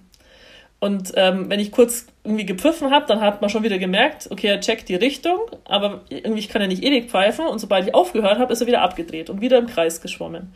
Und 0.83 1.13
ähm, 1.15 1.49
wenn 1.49 1.61
ich 1.61 1.71
kurz 1.71 2.07
irgendwie 2.25 2.45
gepfiffen 2.45 2.91
habe, 2.91 3.05
dann 3.07 3.21
hat 3.21 3.39
man 3.39 3.49
schon 3.49 3.63
wieder 3.63 3.77
gemerkt, 3.77 4.27
okay, 4.29 4.47
er 4.47 4.59
checkt 4.59 4.89
die 4.89 4.95
Richtung, 4.95 5.39
aber 5.63 6.01
irgendwie 6.09 6.45
kann 6.45 6.61
er 6.61 6.67
nicht 6.67 6.83
ewig 6.83 7.09
pfeifen. 7.09 7.47
Und 7.47 7.59
sobald 7.59 7.87
ich 7.87 7.95
aufgehört 7.95 8.37
habe, 8.37 8.51
ist 8.51 8.59
er 8.59 8.67
wieder 8.67 8.81
abgedreht 8.81 9.29
und 9.29 9.39
wieder 9.39 9.57
im 9.57 9.67
Kreis 9.67 10.01
geschwommen. 10.01 10.53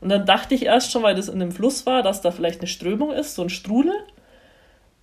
Und 0.00 0.10
dann 0.10 0.26
dachte 0.26 0.54
ich 0.54 0.66
erst 0.66 0.92
schon, 0.92 1.02
weil 1.02 1.16
das 1.16 1.28
in 1.28 1.42
einem 1.42 1.50
Fluss 1.50 1.86
war, 1.86 2.04
dass 2.04 2.20
da 2.20 2.30
vielleicht 2.30 2.60
eine 2.60 2.68
Strömung 2.68 3.10
ist, 3.10 3.34
so 3.34 3.42
ein 3.42 3.48
Strudel. 3.48 3.94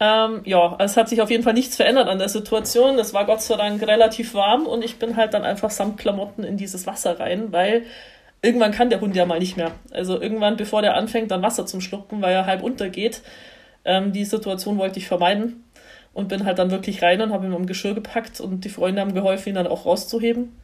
Ähm, 0.03 0.41
ja, 0.45 0.77
es 0.79 0.97
hat 0.97 1.09
sich 1.09 1.21
auf 1.21 1.29
jeden 1.29 1.43
Fall 1.43 1.53
nichts 1.53 1.75
verändert 1.75 2.07
an 2.07 2.17
der 2.17 2.27
Situation. 2.27 2.97
Es 2.97 3.13
war 3.13 3.25
Gott 3.25 3.43
sei 3.43 3.55
Dank 3.55 3.85
relativ 3.85 4.33
warm 4.33 4.65
und 4.65 4.83
ich 4.83 4.97
bin 4.97 5.15
halt 5.15 5.35
dann 5.35 5.43
einfach 5.43 5.69
samt 5.69 5.99
Klamotten 5.99 6.43
in 6.43 6.57
dieses 6.57 6.87
Wasser 6.87 7.19
rein, 7.19 7.51
weil 7.51 7.83
irgendwann 8.41 8.71
kann 8.71 8.89
der 8.89 8.99
Hund 8.99 9.15
ja 9.15 9.27
mal 9.27 9.37
nicht 9.37 9.57
mehr. 9.57 9.73
Also 9.91 10.19
irgendwann, 10.19 10.57
bevor 10.57 10.81
der 10.81 10.95
anfängt, 10.95 11.29
dann 11.29 11.43
Wasser 11.43 11.67
zum 11.67 11.81
Schlucken, 11.81 12.19
weil 12.23 12.33
er 12.33 12.47
halb 12.47 12.63
untergeht. 12.63 13.21
Ähm, 13.85 14.11
die 14.11 14.25
Situation 14.25 14.79
wollte 14.79 14.97
ich 14.97 15.07
vermeiden 15.07 15.65
und 16.13 16.29
bin 16.29 16.45
halt 16.45 16.57
dann 16.57 16.71
wirklich 16.71 17.03
rein 17.03 17.21
und 17.21 17.31
habe 17.31 17.45
ihn 17.45 17.53
am 17.53 17.67
Geschirr 17.67 17.93
gepackt 17.93 18.41
und 18.41 18.65
die 18.65 18.69
Freunde 18.69 19.01
haben 19.01 19.13
geholfen, 19.13 19.49
ihn 19.49 19.55
dann 19.55 19.67
auch 19.67 19.85
rauszuheben. 19.85 20.57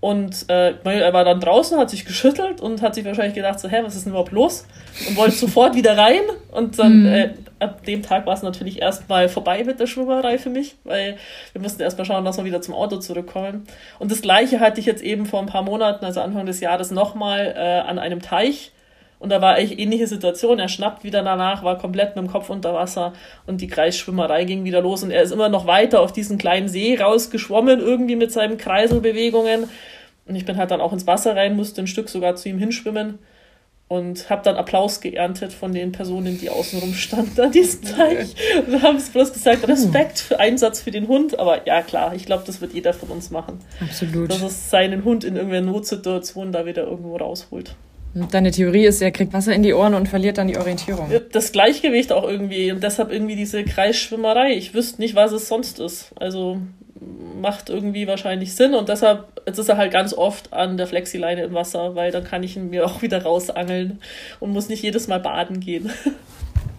Und 0.00 0.48
äh, 0.48 0.74
er 0.82 1.12
war 1.12 1.24
dann 1.24 1.40
draußen, 1.40 1.78
hat 1.78 1.90
sich 1.90 2.06
geschüttelt 2.06 2.60
und 2.60 2.82
hat 2.82 2.94
sich 2.94 3.04
wahrscheinlich 3.04 3.34
gedacht, 3.34 3.60
so, 3.60 3.68
hä, 3.68 3.82
was 3.84 3.94
ist 3.94 4.06
denn 4.06 4.12
überhaupt 4.12 4.32
los? 4.32 4.66
Und 5.06 5.16
wollte 5.16 5.36
sofort 5.36 5.76
wieder 5.76 5.96
rein. 5.96 6.22
Und 6.50 6.78
dann, 6.78 7.02
mhm. 7.02 7.06
äh, 7.06 7.34
ab 7.62 7.84
dem 7.84 8.02
Tag 8.02 8.26
war 8.26 8.34
es 8.34 8.42
natürlich 8.42 8.82
erstmal 8.82 9.28
vorbei 9.28 9.64
mit 9.64 9.80
der 9.80 9.86
Schwimmerei 9.86 10.38
für 10.38 10.50
mich, 10.50 10.76
weil 10.84 11.16
wir 11.52 11.62
mussten 11.62 11.82
erstmal 11.82 12.04
schauen, 12.04 12.24
dass 12.24 12.36
wir 12.36 12.44
wieder 12.44 12.60
zum 12.60 12.74
Auto 12.74 12.96
zurückkommen. 12.98 13.64
Und 13.98 14.10
das 14.10 14.22
Gleiche 14.22 14.60
hatte 14.60 14.80
ich 14.80 14.86
jetzt 14.86 15.02
eben 15.02 15.26
vor 15.26 15.40
ein 15.40 15.46
paar 15.46 15.62
Monaten, 15.62 16.04
also 16.04 16.20
Anfang 16.20 16.46
des 16.46 16.60
Jahres, 16.60 16.90
nochmal 16.90 17.54
äh, 17.56 17.88
an 17.88 17.98
einem 17.98 18.20
Teich. 18.20 18.72
Und 19.18 19.30
da 19.30 19.40
war 19.40 19.54
eigentlich 19.54 19.78
ähnliche 19.78 20.08
Situation. 20.08 20.58
Er 20.58 20.68
schnappt 20.68 21.04
wieder 21.04 21.22
danach, 21.22 21.62
war 21.62 21.78
komplett 21.78 22.16
mit 22.16 22.24
dem 22.24 22.30
Kopf 22.30 22.50
unter 22.50 22.74
Wasser 22.74 23.12
und 23.46 23.60
die 23.60 23.68
Kreisschwimmerei 23.68 24.44
ging 24.44 24.64
wieder 24.64 24.80
los. 24.80 25.04
Und 25.04 25.12
er 25.12 25.22
ist 25.22 25.30
immer 25.30 25.48
noch 25.48 25.66
weiter 25.66 26.00
auf 26.00 26.12
diesen 26.12 26.38
kleinen 26.38 26.68
See 26.68 26.98
rausgeschwommen, 27.00 27.78
irgendwie 27.78 28.16
mit 28.16 28.32
seinen 28.32 28.58
Kreiselbewegungen. 28.58 29.68
Und 30.26 30.34
ich 30.34 30.44
bin 30.44 30.56
halt 30.56 30.72
dann 30.72 30.80
auch 30.80 30.92
ins 30.92 31.06
Wasser 31.06 31.36
rein, 31.36 31.54
musste 31.54 31.82
ein 31.82 31.86
Stück 31.86 32.08
sogar 32.08 32.34
zu 32.34 32.48
ihm 32.48 32.58
hinschwimmen 32.58 33.20
und 33.92 34.30
habe 34.30 34.40
dann 34.42 34.56
Applaus 34.56 35.02
geerntet 35.02 35.52
von 35.52 35.74
den 35.74 35.92
Personen, 35.92 36.40
die 36.40 36.48
außenrum 36.48 36.94
standen 36.94 37.38
an 37.38 37.52
diesem 37.52 37.82
Teich. 37.96 38.34
Wir 38.66 38.80
haben 38.80 38.96
es 38.96 39.10
bloß 39.10 39.34
gesagt, 39.34 39.68
Respekt 39.68 40.18
für 40.18 40.40
Einsatz 40.40 40.80
für 40.80 40.90
den 40.90 41.08
Hund, 41.08 41.38
aber 41.38 41.66
ja 41.66 41.82
klar, 41.82 42.14
ich 42.14 42.24
glaube, 42.24 42.44
das 42.46 42.62
wird 42.62 42.72
jeder 42.72 42.94
von 42.94 43.10
uns 43.10 43.30
machen. 43.30 43.58
Absolut. 43.82 44.30
Dass 44.30 44.40
es 44.40 44.70
seinen 44.70 45.04
Hund 45.04 45.24
in 45.24 45.36
irgendeiner 45.36 45.66
Notsituation 45.66 46.52
da 46.52 46.64
wieder 46.64 46.84
irgendwo 46.84 47.18
rausholt. 47.18 47.76
Deine 48.14 48.50
Theorie 48.50 48.86
ist, 48.86 49.02
er 49.02 49.10
kriegt 49.10 49.34
Wasser 49.34 49.54
in 49.54 49.62
die 49.62 49.74
Ohren 49.74 49.92
und 49.92 50.08
verliert 50.08 50.38
dann 50.38 50.48
die 50.48 50.56
Orientierung. 50.56 51.10
Das 51.32 51.52
Gleichgewicht 51.52 52.12
auch 52.12 52.26
irgendwie 52.26 52.72
und 52.72 52.82
deshalb 52.82 53.12
irgendwie 53.12 53.36
diese 53.36 53.62
Kreisschwimmerei. 53.62 54.52
Ich 54.52 54.72
wüsste 54.72 55.02
nicht, 55.02 55.14
was 55.14 55.32
es 55.32 55.48
sonst 55.48 55.80
ist. 55.80 56.12
Also 56.16 56.62
macht 57.40 57.70
irgendwie 57.70 58.06
wahrscheinlich 58.06 58.54
Sinn 58.54 58.74
und 58.74 58.88
deshalb 58.88 59.26
jetzt 59.46 59.58
ist 59.58 59.68
er 59.68 59.76
halt 59.76 59.92
ganz 59.92 60.14
oft 60.14 60.52
an 60.52 60.76
der 60.76 60.86
Flexileine 60.86 61.42
im 61.42 61.54
Wasser, 61.54 61.94
weil 61.94 62.10
dann 62.12 62.24
kann 62.24 62.42
ich 62.42 62.56
ihn 62.56 62.70
mir 62.70 62.86
auch 62.86 63.02
wieder 63.02 63.22
rausangeln 63.22 64.00
und 64.40 64.50
muss 64.50 64.68
nicht 64.68 64.82
jedes 64.82 65.08
Mal 65.08 65.20
baden 65.20 65.60
gehen. 65.60 65.90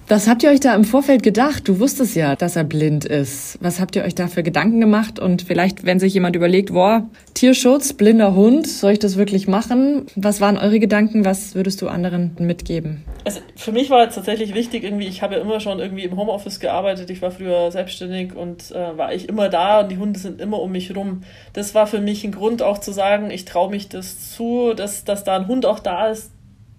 Was 0.10 0.28
habt 0.28 0.44
ihr 0.44 0.50
euch 0.50 0.60
da 0.60 0.76
im 0.76 0.84
Vorfeld 0.84 1.24
gedacht? 1.24 1.66
Du 1.66 1.80
wusstest 1.80 2.16
ja, 2.16 2.36
dass 2.36 2.58
er 2.58 2.66
blind 2.66 3.06
ist. 3.06 3.58
Was 3.62 3.80
habt 3.80 3.96
ihr 3.96 4.04
euch 4.04 4.14
da 4.14 4.28
für 4.28 4.44
Gedanken 4.44 4.82
gemacht? 4.82 5.18
Und 5.18 5.44
vielleicht, 5.44 5.86
wenn 5.86 5.98
sich 5.98 6.14
jemand 6.14 6.36
überlegt, 6.36 6.74
boah, 6.74 7.08
Tierschutz, 7.34 7.94
blinder 7.94 8.36
Hund, 8.36 8.68
soll 8.68 8.92
ich 8.92 9.00
das 9.00 9.16
wirklich 9.16 9.48
machen? 9.48 10.06
Was 10.18 10.42
waren 10.42 10.58
eure 10.58 10.80
Gedanken? 10.80 11.24
Was 11.24 11.56
würdest 11.56 11.82
du 11.82 11.88
anderen 11.88 12.36
mitgeben? 12.38 13.06
Also 13.24 13.40
für 13.56 13.72
mich 13.72 13.90
war 13.90 14.06
es 14.06 14.16
tatsächlich 14.16 14.54
wichtig, 14.54 14.84
irgendwie, 14.84 15.08
ich 15.08 15.22
habe 15.22 15.36
ja 15.36 15.42
immer 15.42 15.62
schon 15.62 15.80
irgendwie 15.80 16.04
im 16.04 16.18
Homeoffice 16.18 16.60
gearbeitet, 16.60 17.10
ich 17.10 17.22
war 17.22 17.32
früher 17.32 17.72
selbstständig 17.72 18.36
und 18.36 18.72
äh, 18.72 18.98
war 18.98 19.14
ich 19.14 19.30
immer 19.30 19.48
da 19.48 19.80
und 19.80 19.90
die 19.90 19.98
Hunde 19.98 20.20
sind 20.20 20.42
immer 20.42 20.60
um 20.60 20.74
mich 20.74 20.94
rum. 20.94 21.24
Das 21.54 21.74
war 21.74 21.88
für 21.88 22.02
mich 22.02 22.26
ein 22.26 22.34
Grund 22.34 22.62
auch 22.62 22.80
zu 22.80 22.92
sagen, 22.92 23.32
ich 23.32 23.46
traue 23.46 23.70
mich 23.70 23.88
das 23.88 24.34
zu, 24.34 24.74
dass, 24.74 25.06
dass 25.06 25.24
da 25.24 25.38
ein 25.38 25.48
Hund 25.48 25.66
auch 25.66 25.80
da 25.80 26.08
ist, 26.08 26.33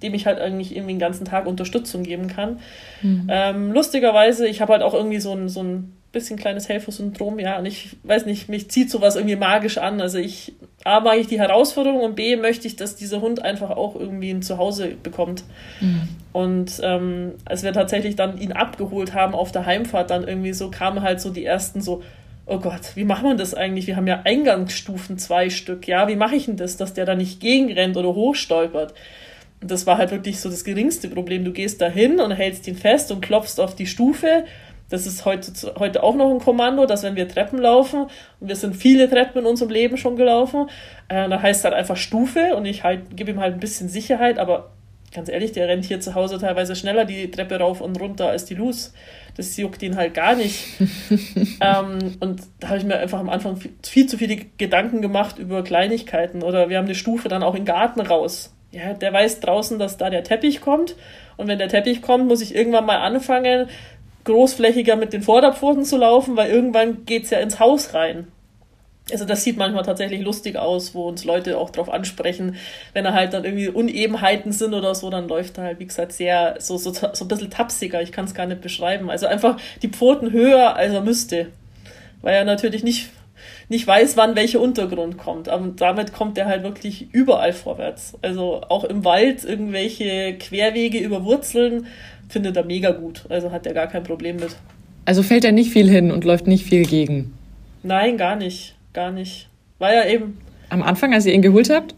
dem 0.04 0.14
ich 0.14 0.26
halt 0.26 0.38
eigentlich 0.38 0.76
irgendwie 0.76 0.92
den 0.94 1.00
ganzen 1.00 1.24
Tag 1.24 1.46
Unterstützung 1.46 2.02
geben 2.02 2.28
kann. 2.28 2.60
Mhm. 3.02 3.26
Ähm, 3.28 3.72
lustigerweise, 3.72 4.46
ich 4.46 4.60
habe 4.60 4.74
halt 4.74 4.82
auch 4.82 4.94
irgendwie 4.94 5.18
so 5.18 5.32
ein, 5.32 5.48
so 5.48 5.62
ein 5.62 5.92
bisschen 6.12 6.38
kleines 6.38 6.68
Helfersyndrom, 6.68 7.38
ja, 7.40 7.58
und 7.58 7.66
ich 7.66 7.96
weiß 8.04 8.26
nicht, 8.26 8.48
mich 8.48 8.70
zieht 8.70 8.90
sowas 8.90 9.16
irgendwie 9.16 9.36
magisch 9.36 9.78
an. 9.78 10.00
Also 10.00 10.18
ich, 10.18 10.52
A, 10.84 11.00
mag 11.00 11.18
ich 11.18 11.26
die 11.26 11.40
Herausforderung 11.40 12.00
und 12.00 12.14
B, 12.14 12.36
möchte 12.36 12.68
ich, 12.68 12.76
dass 12.76 12.94
dieser 12.94 13.20
Hund 13.20 13.42
einfach 13.42 13.70
auch 13.70 13.96
irgendwie 13.96 14.30
ein 14.30 14.42
Zuhause 14.42 14.92
bekommt. 15.02 15.42
Mhm. 15.80 16.08
Und 16.32 16.80
ähm, 16.82 17.32
als 17.44 17.62
wir 17.62 17.72
tatsächlich 17.72 18.16
dann 18.16 18.38
ihn 18.38 18.52
abgeholt 18.52 19.14
haben 19.14 19.34
auf 19.34 19.50
der 19.52 19.66
Heimfahrt, 19.66 20.10
dann 20.10 20.26
irgendwie 20.26 20.52
so 20.52 20.70
kamen 20.70 21.02
halt 21.02 21.20
so 21.20 21.30
die 21.30 21.44
ersten 21.44 21.80
so, 21.80 22.02
oh 22.46 22.58
Gott, 22.58 22.94
wie 22.94 23.04
macht 23.04 23.22
man 23.22 23.38
das 23.38 23.54
eigentlich? 23.54 23.86
Wir 23.86 23.96
haben 23.96 24.06
ja 24.06 24.22
Eingangsstufen 24.24 25.18
zwei 25.18 25.50
Stück, 25.50 25.88
ja, 25.88 26.08
wie 26.08 26.16
mache 26.16 26.36
ich 26.36 26.46
denn 26.46 26.56
das, 26.56 26.76
dass 26.76 26.94
der 26.94 27.06
da 27.06 27.14
nicht 27.14 27.40
gegenrennt 27.40 27.96
oder 27.96 28.14
hochstolpert? 28.14 28.94
Das 29.66 29.86
war 29.86 29.98
halt 29.98 30.10
wirklich 30.10 30.40
so 30.40 30.50
das 30.50 30.64
geringste 30.64 31.08
Problem. 31.08 31.44
Du 31.44 31.52
gehst 31.52 31.80
da 31.80 31.88
hin 31.88 32.20
und 32.20 32.30
hältst 32.30 32.66
ihn 32.68 32.76
fest 32.76 33.10
und 33.10 33.20
klopfst 33.20 33.58
auf 33.58 33.74
die 33.74 33.86
Stufe. 33.86 34.44
Das 34.90 35.06
ist 35.06 35.24
heute, 35.24 35.50
heute 35.78 36.02
auch 36.02 36.14
noch 36.14 36.30
ein 36.30 36.40
Kommando, 36.40 36.86
dass 36.86 37.02
wenn 37.02 37.16
wir 37.16 37.26
Treppen 37.26 37.58
laufen, 37.58 38.02
und 38.40 38.48
wir 38.48 38.56
sind 38.56 38.76
viele 38.76 39.08
Treppen 39.08 39.40
in 39.40 39.46
unserem 39.46 39.70
Leben 39.70 39.96
schon 39.96 40.16
gelaufen, 40.16 40.68
äh, 41.08 41.28
dann 41.28 41.40
heißt 41.40 41.60
es 41.60 41.64
halt 41.64 41.74
einfach 41.74 41.96
Stufe 41.96 42.54
und 42.54 42.66
ich 42.66 42.84
halt, 42.84 43.16
gebe 43.16 43.30
ihm 43.30 43.40
halt 43.40 43.54
ein 43.54 43.60
bisschen 43.60 43.88
Sicherheit, 43.88 44.38
aber 44.38 44.70
ganz 45.14 45.28
ehrlich, 45.28 45.52
der 45.52 45.68
rennt 45.68 45.84
hier 45.84 46.00
zu 46.00 46.14
Hause 46.14 46.38
teilweise 46.38 46.76
schneller 46.76 47.04
die 47.04 47.30
Treppe 47.30 47.58
rauf 47.58 47.80
und 47.80 47.98
runter 47.98 48.28
als 48.28 48.44
die 48.44 48.54
Luz. 48.54 48.92
Das 49.36 49.56
juckt 49.56 49.82
ihn 49.82 49.96
halt 49.96 50.12
gar 50.12 50.34
nicht. 50.36 50.66
ähm, 51.60 52.16
und 52.20 52.42
da 52.60 52.68
habe 52.68 52.78
ich 52.78 52.84
mir 52.84 52.98
einfach 52.98 53.20
am 53.20 53.30
Anfang 53.30 53.56
viel, 53.56 53.72
viel 53.82 54.06
zu 54.06 54.18
viele 54.18 54.36
Gedanken 54.58 55.02
gemacht 55.02 55.38
über 55.38 55.64
Kleinigkeiten. 55.64 56.42
Oder 56.42 56.68
wir 56.68 56.78
haben 56.78 56.84
eine 56.84 56.94
Stufe 56.94 57.28
dann 57.28 57.42
auch 57.42 57.54
im 57.54 57.64
Garten 57.64 58.00
raus 58.00 58.54
ja, 58.74 58.92
der 58.92 59.12
weiß 59.12 59.40
draußen, 59.40 59.78
dass 59.78 59.96
da 59.96 60.10
der 60.10 60.24
Teppich 60.24 60.60
kommt. 60.60 60.96
Und 61.36 61.46
wenn 61.46 61.58
der 61.58 61.68
Teppich 61.68 62.02
kommt, 62.02 62.26
muss 62.26 62.40
ich 62.40 62.54
irgendwann 62.54 62.86
mal 62.86 62.98
anfangen, 62.98 63.68
großflächiger 64.24 64.96
mit 64.96 65.12
den 65.12 65.22
Vorderpfoten 65.22 65.84
zu 65.84 65.96
laufen, 65.96 66.36
weil 66.36 66.50
irgendwann 66.50 67.04
geht's 67.04 67.30
ja 67.30 67.38
ins 67.38 67.60
Haus 67.60 67.94
rein. 67.94 68.26
Also 69.12 69.26
das 69.26 69.44
sieht 69.44 69.58
manchmal 69.58 69.84
tatsächlich 69.84 70.22
lustig 70.22 70.56
aus, 70.56 70.94
wo 70.94 71.06
uns 71.06 71.24
Leute 71.24 71.58
auch 71.58 71.68
drauf 71.70 71.90
ansprechen, 71.90 72.56
wenn 72.94 73.04
da 73.04 73.12
halt 73.12 73.34
dann 73.34 73.44
irgendwie 73.44 73.68
Unebenheiten 73.68 74.50
sind 74.50 74.72
oder 74.72 74.94
so, 74.94 75.10
dann 75.10 75.28
läuft 75.28 75.58
er 75.58 75.64
halt, 75.64 75.78
wie 75.78 75.86
gesagt, 75.86 76.12
sehr 76.12 76.56
so, 76.58 76.78
so, 76.78 76.90
so 76.90 77.24
ein 77.24 77.28
bisschen 77.28 77.50
tapsiger, 77.50 78.00
ich 78.00 78.12
kann 78.12 78.24
es 78.24 78.34
gar 78.34 78.46
nicht 78.46 78.62
beschreiben. 78.62 79.10
Also 79.10 79.26
einfach 79.26 79.58
die 79.82 79.88
Pfoten 79.88 80.32
höher, 80.32 80.74
als 80.76 80.94
er 80.94 81.02
müsste. 81.02 81.48
Weil 82.22 82.34
er 82.34 82.44
natürlich 82.44 82.82
nicht 82.82 83.10
nicht 83.68 83.86
weiß, 83.86 84.16
wann 84.16 84.36
welcher 84.36 84.60
Untergrund 84.60 85.18
kommt. 85.18 85.48
Aber 85.48 85.66
damit 85.76 86.12
kommt 86.12 86.38
er 86.38 86.46
halt 86.46 86.62
wirklich 86.62 87.08
überall 87.12 87.52
vorwärts. 87.52 88.14
Also 88.22 88.62
auch 88.68 88.84
im 88.84 89.04
Wald 89.04 89.44
irgendwelche 89.44 90.34
Querwege 90.38 90.98
über 90.98 91.24
Wurzeln 91.24 91.86
findet 92.28 92.56
er 92.56 92.64
mega 92.64 92.90
gut. 92.90 93.24
Also 93.28 93.50
hat 93.52 93.66
er 93.66 93.74
gar 93.74 93.86
kein 93.86 94.02
Problem 94.02 94.36
mit. 94.36 94.56
Also 95.04 95.22
fällt 95.22 95.44
er 95.44 95.52
nicht 95.52 95.70
viel 95.70 95.88
hin 95.88 96.10
und 96.10 96.24
läuft 96.24 96.46
nicht 96.46 96.64
viel 96.64 96.84
gegen? 96.86 97.36
Nein, 97.82 98.16
gar 98.16 98.36
nicht. 98.36 98.74
Gar 98.92 99.10
nicht. 99.10 99.48
War 99.78 99.92
ja 99.92 100.06
eben. 100.06 100.38
Am 100.70 100.82
Anfang, 100.82 101.12
als 101.12 101.26
ihr 101.26 101.34
ihn 101.34 101.42
geholt 101.42 101.68
habt? 101.70 101.94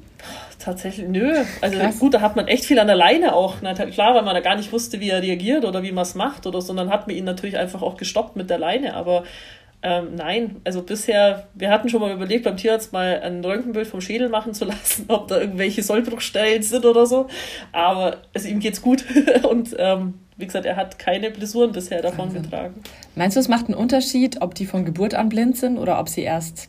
Tatsächlich, 0.58 1.06
nö. 1.08 1.32
Also 1.60 1.78
Krass. 1.78 1.98
gut, 2.00 2.14
da 2.14 2.20
hat 2.20 2.34
man 2.34 2.48
echt 2.48 2.64
viel 2.64 2.80
an 2.80 2.88
der 2.88 2.96
Leine 2.96 3.34
auch. 3.34 3.56
Na, 3.62 3.74
klar, 3.74 4.14
weil 4.16 4.24
man 4.24 4.34
da 4.34 4.40
gar 4.40 4.56
nicht 4.56 4.72
wusste, 4.72 4.98
wie 4.98 5.10
er 5.10 5.22
reagiert 5.22 5.64
oder 5.64 5.82
wie 5.84 5.92
man 5.92 6.02
es 6.02 6.16
macht 6.16 6.46
oder 6.46 6.60
so. 6.60 6.72
Und 6.72 6.78
dann 6.78 6.90
hat 6.90 7.06
man 7.06 7.14
ihn 7.14 7.24
natürlich 7.24 7.56
einfach 7.56 7.82
auch 7.82 7.96
gestoppt 7.96 8.34
mit 8.34 8.50
der 8.50 8.58
Leine. 8.58 8.94
Aber 8.94 9.22
ähm, 9.82 10.14
nein, 10.14 10.56
also 10.64 10.82
bisher, 10.82 11.46
wir 11.54 11.70
hatten 11.70 11.88
schon 11.88 12.00
mal 12.00 12.12
überlegt, 12.12 12.44
beim 12.44 12.56
Tierarzt 12.56 12.92
mal 12.92 13.20
ein 13.20 13.44
Röntgenbild 13.44 13.86
vom 13.86 14.00
Schädel 14.00 14.28
machen 14.28 14.54
zu 14.54 14.64
lassen, 14.66 15.04
ob 15.08 15.28
da 15.28 15.38
irgendwelche 15.40 15.82
Sollbruchstellen 15.82 16.62
sind 16.62 16.84
oder 16.84 17.06
so. 17.06 17.28
Aber 17.72 18.18
also, 18.34 18.48
ihm 18.48 18.60
geht's 18.60 18.82
gut 18.82 19.04
und 19.48 19.76
ähm, 19.78 20.14
wie 20.36 20.46
gesagt, 20.46 20.66
er 20.66 20.76
hat 20.76 20.98
keine 20.98 21.30
Blessuren 21.30 21.72
bisher 21.72 22.02
davon 22.02 22.26
Wahnsinn. 22.26 22.42
getragen. 22.42 22.82
Meinst 23.14 23.36
du, 23.36 23.40
es 23.40 23.48
macht 23.48 23.66
einen 23.66 23.74
Unterschied, 23.74 24.42
ob 24.42 24.54
die 24.54 24.66
von 24.66 24.84
Geburt 24.84 25.14
an 25.14 25.28
blind 25.28 25.56
sind 25.56 25.78
oder 25.78 25.98
ob 25.98 26.08
sie 26.08 26.22
erst 26.22 26.68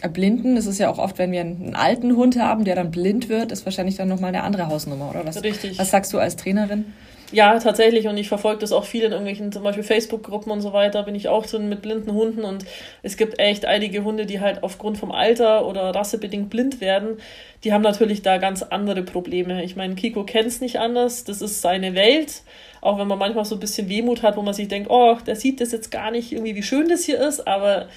erblinden? 0.00 0.54
Das 0.54 0.66
ist 0.66 0.78
ja 0.78 0.88
auch 0.88 0.98
oft, 0.98 1.18
wenn 1.18 1.32
wir 1.32 1.40
einen 1.40 1.74
alten 1.74 2.16
Hund 2.16 2.38
haben, 2.38 2.64
der 2.64 2.76
dann 2.76 2.90
blind 2.90 3.28
wird, 3.28 3.50
ist 3.50 3.64
wahrscheinlich 3.64 3.96
dann 3.96 4.08
nochmal 4.08 4.28
eine 4.28 4.44
andere 4.44 4.68
Hausnummer, 4.68 5.10
oder 5.10 5.26
was? 5.26 5.42
Richtig. 5.42 5.78
Was 5.78 5.90
sagst 5.90 6.12
du 6.12 6.18
als 6.18 6.36
Trainerin? 6.36 6.92
Ja, 7.30 7.58
tatsächlich. 7.58 8.08
Und 8.08 8.16
ich 8.16 8.28
verfolge 8.28 8.60
das 8.60 8.72
auch 8.72 8.86
viel 8.86 9.02
in 9.02 9.12
irgendwelchen, 9.12 9.52
zum 9.52 9.62
Beispiel 9.62 9.84
Facebook-Gruppen 9.84 10.50
und 10.50 10.62
so 10.62 10.72
weiter, 10.72 11.02
bin 11.02 11.14
ich 11.14 11.28
auch 11.28 11.44
drin 11.44 11.68
mit 11.68 11.82
blinden 11.82 12.12
Hunden. 12.14 12.42
Und 12.42 12.64
es 13.02 13.18
gibt 13.18 13.38
echt 13.38 13.66
einige 13.66 14.02
Hunde, 14.02 14.24
die 14.24 14.40
halt 14.40 14.62
aufgrund 14.62 14.96
vom 14.96 15.12
Alter 15.12 15.66
oder 15.66 15.94
rassebedingt 15.94 16.48
blind 16.48 16.80
werden. 16.80 17.18
Die 17.64 17.72
haben 17.74 17.82
natürlich 17.82 18.22
da 18.22 18.38
ganz 18.38 18.62
andere 18.62 19.02
Probleme. 19.02 19.62
Ich 19.62 19.76
meine, 19.76 19.94
Kiko 19.94 20.24
kennt 20.24 20.46
es 20.46 20.62
nicht 20.62 20.78
anders. 20.78 21.24
Das 21.24 21.42
ist 21.42 21.60
seine 21.60 21.94
Welt. 21.94 22.42
Auch 22.80 22.98
wenn 22.98 23.08
man 23.08 23.18
manchmal 23.18 23.44
so 23.44 23.56
ein 23.56 23.60
bisschen 23.60 23.90
Wehmut 23.90 24.22
hat, 24.22 24.36
wo 24.36 24.42
man 24.42 24.54
sich 24.54 24.68
denkt, 24.68 24.88
oh, 24.90 25.18
der 25.26 25.36
sieht 25.36 25.60
das 25.60 25.72
jetzt 25.72 25.90
gar 25.90 26.10
nicht 26.10 26.32
irgendwie, 26.32 26.54
wie 26.54 26.62
schön 26.62 26.88
das 26.88 27.04
hier 27.04 27.20
ist. 27.20 27.46
Aber 27.46 27.88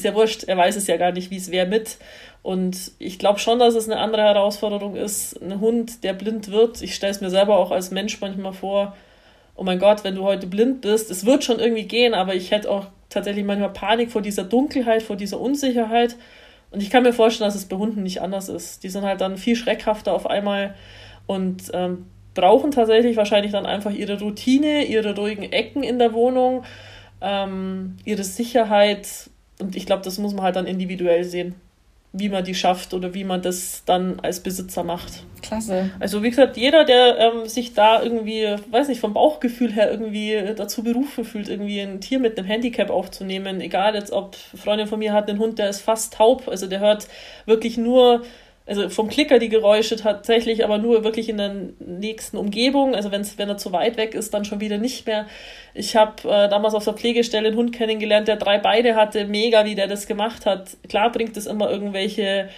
ist 0.00 0.04
ja 0.04 0.14
wurscht. 0.14 0.44
Er 0.44 0.56
weiß 0.56 0.76
es 0.76 0.86
ja 0.86 0.96
gar 0.96 1.12
nicht, 1.12 1.30
wie 1.30 1.36
es 1.36 1.50
wäre 1.50 1.66
mit. 1.66 1.98
Und 2.42 2.92
ich 2.98 3.18
glaube 3.18 3.38
schon, 3.38 3.58
dass 3.58 3.74
es 3.74 3.88
eine 3.88 4.00
andere 4.00 4.22
Herausforderung 4.22 4.96
ist. 4.96 5.40
Ein 5.42 5.60
Hund, 5.60 6.04
der 6.04 6.14
blind 6.14 6.50
wird, 6.50 6.80
ich 6.82 6.94
stelle 6.94 7.12
es 7.12 7.20
mir 7.20 7.30
selber 7.30 7.58
auch 7.58 7.70
als 7.70 7.90
Mensch 7.90 8.20
manchmal 8.20 8.52
vor, 8.52 8.96
oh 9.56 9.62
mein 9.62 9.78
Gott, 9.78 10.04
wenn 10.04 10.14
du 10.14 10.22
heute 10.22 10.46
blind 10.46 10.80
bist, 10.80 11.10
es 11.10 11.26
wird 11.26 11.44
schon 11.44 11.60
irgendwie 11.60 11.84
gehen, 11.84 12.14
aber 12.14 12.34
ich 12.34 12.50
hätte 12.50 12.70
auch 12.70 12.86
tatsächlich 13.10 13.44
manchmal 13.44 13.72
Panik 13.72 14.10
vor 14.10 14.22
dieser 14.22 14.44
Dunkelheit, 14.44 15.02
vor 15.02 15.16
dieser 15.16 15.38
Unsicherheit. 15.38 16.16
Und 16.70 16.82
ich 16.82 16.88
kann 16.90 17.02
mir 17.02 17.12
vorstellen, 17.12 17.48
dass 17.48 17.56
es 17.56 17.66
bei 17.66 17.76
Hunden 17.76 18.02
nicht 18.02 18.22
anders 18.22 18.48
ist. 18.48 18.84
Die 18.84 18.88
sind 18.88 19.04
halt 19.04 19.20
dann 19.20 19.36
viel 19.36 19.56
schreckhafter 19.56 20.14
auf 20.14 20.26
einmal 20.26 20.74
und 21.26 21.64
ähm, 21.74 22.06
brauchen 22.34 22.70
tatsächlich 22.70 23.16
wahrscheinlich 23.16 23.52
dann 23.52 23.66
einfach 23.66 23.92
ihre 23.92 24.18
Routine, 24.18 24.84
ihre 24.84 25.14
ruhigen 25.14 25.42
Ecken 25.42 25.82
in 25.82 25.98
der 25.98 26.12
Wohnung, 26.12 26.64
ähm, 27.20 27.96
ihre 28.04 28.24
Sicherheit. 28.24 29.29
Und 29.60 29.76
ich 29.76 29.86
glaube, 29.86 30.02
das 30.02 30.18
muss 30.18 30.34
man 30.34 30.44
halt 30.44 30.56
dann 30.56 30.66
individuell 30.66 31.24
sehen 31.24 31.54
wie 32.12 32.28
man 32.28 32.44
die 32.44 32.54
schafft 32.54 32.92
oder 32.92 33.14
wie 33.14 33.22
man 33.22 33.40
das 33.40 33.84
dann 33.84 34.18
als 34.20 34.40
Besitzer 34.40 34.82
macht. 34.82 35.24
Klasse. 35.42 35.90
Also 36.00 36.22
wie 36.22 36.30
gesagt, 36.30 36.56
jeder, 36.56 36.84
der 36.84 37.18
ähm, 37.18 37.46
sich 37.46 37.72
da 37.72 38.02
irgendwie, 38.02 38.56
weiß 38.70 38.88
nicht, 38.88 39.00
vom 39.00 39.14
Bauchgefühl 39.14 39.72
her 39.72 39.90
irgendwie 39.90 40.54
dazu 40.56 40.82
berufen 40.82 41.24
fühlt, 41.24 41.48
irgendwie 41.48 41.80
ein 41.80 42.00
Tier 42.00 42.18
mit 42.18 42.36
einem 42.36 42.48
Handicap 42.48 42.90
aufzunehmen, 42.90 43.60
egal 43.60 43.94
jetzt 43.94 44.12
ob 44.12 44.34
Freundin 44.34 44.88
von 44.88 44.98
mir 44.98 45.12
hat 45.12 45.30
einen 45.30 45.38
Hund, 45.38 45.58
der 45.58 45.70
ist 45.70 45.82
fast 45.82 46.14
taub, 46.14 46.48
also 46.48 46.66
der 46.66 46.80
hört 46.80 47.06
wirklich 47.46 47.76
nur 47.78 48.22
also 48.70 48.88
vom 48.88 49.08
Klicker 49.08 49.40
die 49.40 49.48
Geräusche 49.48 49.96
tatsächlich, 49.96 50.64
aber 50.64 50.78
nur 50.78 51.02
wirklich 51.02 51.28
in 51.28 51.38
der 51.38 51.52
nächsten 51.80 52.36
Umgebung. 52.36 52.94
Also 52.94 53.10
wenn's, 53.10 53.36
wenn 53.36 53.48
er 53.48 53.56
zu 53.56 53.72
weit 53.72 53.96
weg 53.96 54.14
ist, 54.14 54.32
dann 54.32 54.44
schon 54.44 54.60
wieder 54.60 54.78
nicht 54.78 55.08
mehr. 55.08 55.26
Ich 55.74 55.96
habe 55.96 56.22
äh, 56.22 56.48
damals 56.48 56.74
auf 56.74 56.84
der 56.84 56.94
Pflegestelle 56.94 57.48
einen 57.48 57.56
Hund 57.56 57.72
kennengelernt, 57.72 58.28
der 58.28 58.36
drei 58.36 58.58
Beine 58.58 58.94
hatte. 58.94 59.24
Mega, 59.24 59.64
wie 59.64 59.74
der 59.74 59.88
das 59.88 60.06
gemacht 60.06 60.46
hat. 60.46 60.76
Klar 60.88 61.10
bringt 61.10 61.36
es 61.36 61.48
immer 61.48 61.68
irgendwelche, 61.68 62.48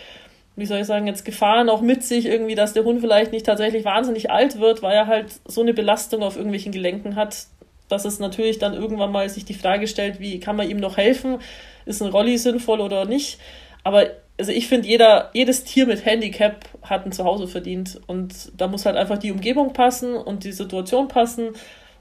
wie 0.54 0.66
soll 0.66 0.80
ich 0.80 0.86
sagen, 0.86 1.06
jetzt 1.06 1.24
Gefahren 1.24 1.70
auch 1.70 1.80
mit 1.80 2.04
sich, 2.04 2.26
irgendwie, 2.26 2.56
dass 2.56 2.74
der 2.74 2.84
Hund 2.84 3.00
vielleicht 3.00 3.32
nicht 3.32 3.46
tatsächlich 3.46 3.86
wahnsinnig 3.86 4.30
alt 4.30 4.60
wird, 4.60 4.82
weil 4.82 4.94
er 4.94 5.06
halt 5.06 5.28
so 5.46 5.62
eine 5.62 5.72
Belastung 5.72 6.22
auf 6.22 6.36
irgendwelchen 6.36 6.72
Gelenken 6.72 7.16
hat, 7.16 7.46
dass 7.88 8.04
es 8.04 8.18
natürlich 8.18 8.58
dann 8.58 8.74
irgendwann 8.74 9.12
mal 9.12 9.30
sich 9.30 9.46
die 9.46 9.54
Frage 9.54 9.86
stellt, 9.86 10.20
wie 10.20 10.40
kann 10.40 10.56
man 10.56 10.68
ihm 10.68 10.76
noch 10.76 10.98
helfen? 10.98 11.38
Ist 11.86 12.02
ein 12.02 12.10
Rolli 12.10 12.36
sinnvoll 12.36 12.82
oder 12.82 13.06
nicht? 13.06 13.38
Aber 13.82 14.10
also 14.42 14.50
ich 14.50 14.66
finde, 14.66 14.88
jeder, 14.88 15.30
jedes 15.34 15.62
Tier 15.62 15.86
mit 15.86 16.04
Handicap 16.04 16.64
hat 16.82 17.06
ein 17.06 17.12
Zuhause 17.12 17.46
verdient. 17.46 18.00
Und 18.08 18.50
da 18.56 18.66
muss 18.66 18.84
halt 18.84 18.96
einfach 18.96 19.18
die 19.18 19.30
Umgebung 19.30 19.72
passen 19.72 20.16
und 20.16 20.42
die 20.42 20.50
Situation 20.50 21.06
passen 21.06 21.50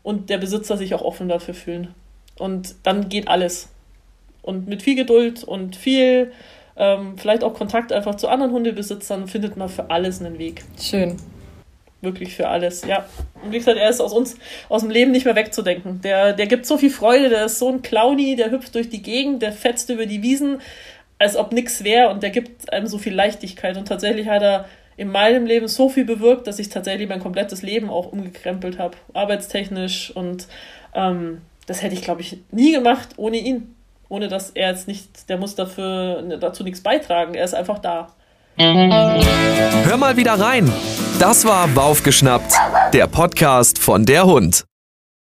und 0.01 0.31
der 0.31 0.39
Besitzer 0.39 0.75
sich 0.75 0.95
auch 0.95 1.03
offen 1.03 1.29
dafür 1.29 1.53
fühlen. 1.53 1.93
Und 2.39 2.73
dann 2.81 3.09
geht 3.09 3.27
alles. 3.27 3.69
Und 4.41 4.67
mit 4.67 4.81
viel 4.81 4.95
Geduld 4.95 5.43
und 5.43 5.75
viel, 5.75 6.31
ähm, 6.77 7.15
vielleicht 7.15 7.43
auch 7.43 7.53
Kontakt 7.53 7.93
einfach 7.93 8.15
zu 8.15 8.27
anderen 8.27 8.53
Hundebesitzern, 8.53 9.27
findet 9.27 9.55
man 9.55 9.69
für 9.69 9.91
alles 9.91 10.19
einen 10.19 10.39
Weg. 10.39 10.63
Schön. 10.81 11.17
Wirklich 12.01 12.35
für 12.35 12.47
alles, 12.47 12.83
ja. 12.87 13.05
Und 13.43 13.51
wie 13.51 13.59
gesagt, 13.59 13.77
er 13.77 13.91
ist 13.91 14.01
aus 14.01 14.13
uns, 14.13 14.35
aus 14.67 14.81
dem 14.81 14.89
Leben 14.89 15.11
nicht 15.11 15.25
mehr 15.25 15.35
wegzudenken. 15.35 16.01
Der, 16.01 16.33
der 16.33 16.47
gibt 16.47 16.65
so 16.65 16.79
viel 16.79 16.89
Freude, 16.89 17.29
der 17.29 17.45
ist 17.45 17.59
so 17.59 17.69
ein 17.69 17.83
Clowny, 17.83 18.35
der 18.35 18.49
hüpft 18.49 18.73
durch 18.73 18.89
die 18.89 19.03
Gegend, 19.03 19.43
der 19.43 19.51
fetzt 19.51 19.91
über 19.91 20.07
die 20.07 20.23
Wiesen 20.23 20.59
als 21.21 21.35
ob 21.35 21.51
nichts 21.53 21.83
wäre 21.83 22.09
und 22.09 22.23
der 22.23 22.31
gibt 22.31 22.73
einem 22.73 22.87
so 22.87 22.97
viel 22.97 23.13
Leichtigkeit. 23.13 23.77
Und 23.77 23.87
tatsächlich 23.87 24.27
hat 24.27 24.41
er 24.41 24.65
in 24.97 25.11
meinem 25.11 25.45
Leben 25.45 25.67
so 25.67 25.87
viel 25.87 26.03
bewirkt, 26.03 26.47
dass 26.47 26.57
ich 26.57 26.69
tatsächlich 26.69 27.07
mein 27.07 27.19
komplettes 27.19 27.61
Leben 27.61 27.91
auch 27.91 28.11
umgekrempelt 28.11 28.79
habe, 28.79 28.97
arbeitstechnisch. 29.13 30.11
Und 30.15 30.47
ähm, 30.95 31.41
das 31.67 31.83
hätte 31.83 31.93
ich, 31.93 32.01
glaube 32.01 32.21
ich, 32.21 32.37
nie 32.51 32.71
gemacht 32.71 33.09
ohne 33.17 33.37
ihn. 33.37 33.75
Ohne 34.09 34.29
dass 34.29 34.49
er 34.49 34.71
jetzt 34.71 34.87
nicht, 34.87 35.29
der 35.29 35.37
muss 35.37 35.53
dafür 35.53 36.23
dazu 36.39 36.63
nichts 36.63 36.81
beitragen. 36.81 37.35
Er 37.35 37.45
ist 37.45 37.53
einfach 37.53 37.77
da. 37.77 38.13
Hör 38.57 39.97
mal 39.97 40.17
wieder 40.17 40.33
rein. 40.33 40.73
Das 41.19 41.45
war 41.45 41.67
Baufgeschnappt, 41.67 42.53
der 42.93 43.05
Podcast 43.05 43.77
von 43.77 44.05
der 44.05 44.25
Hund. 44.25 44.65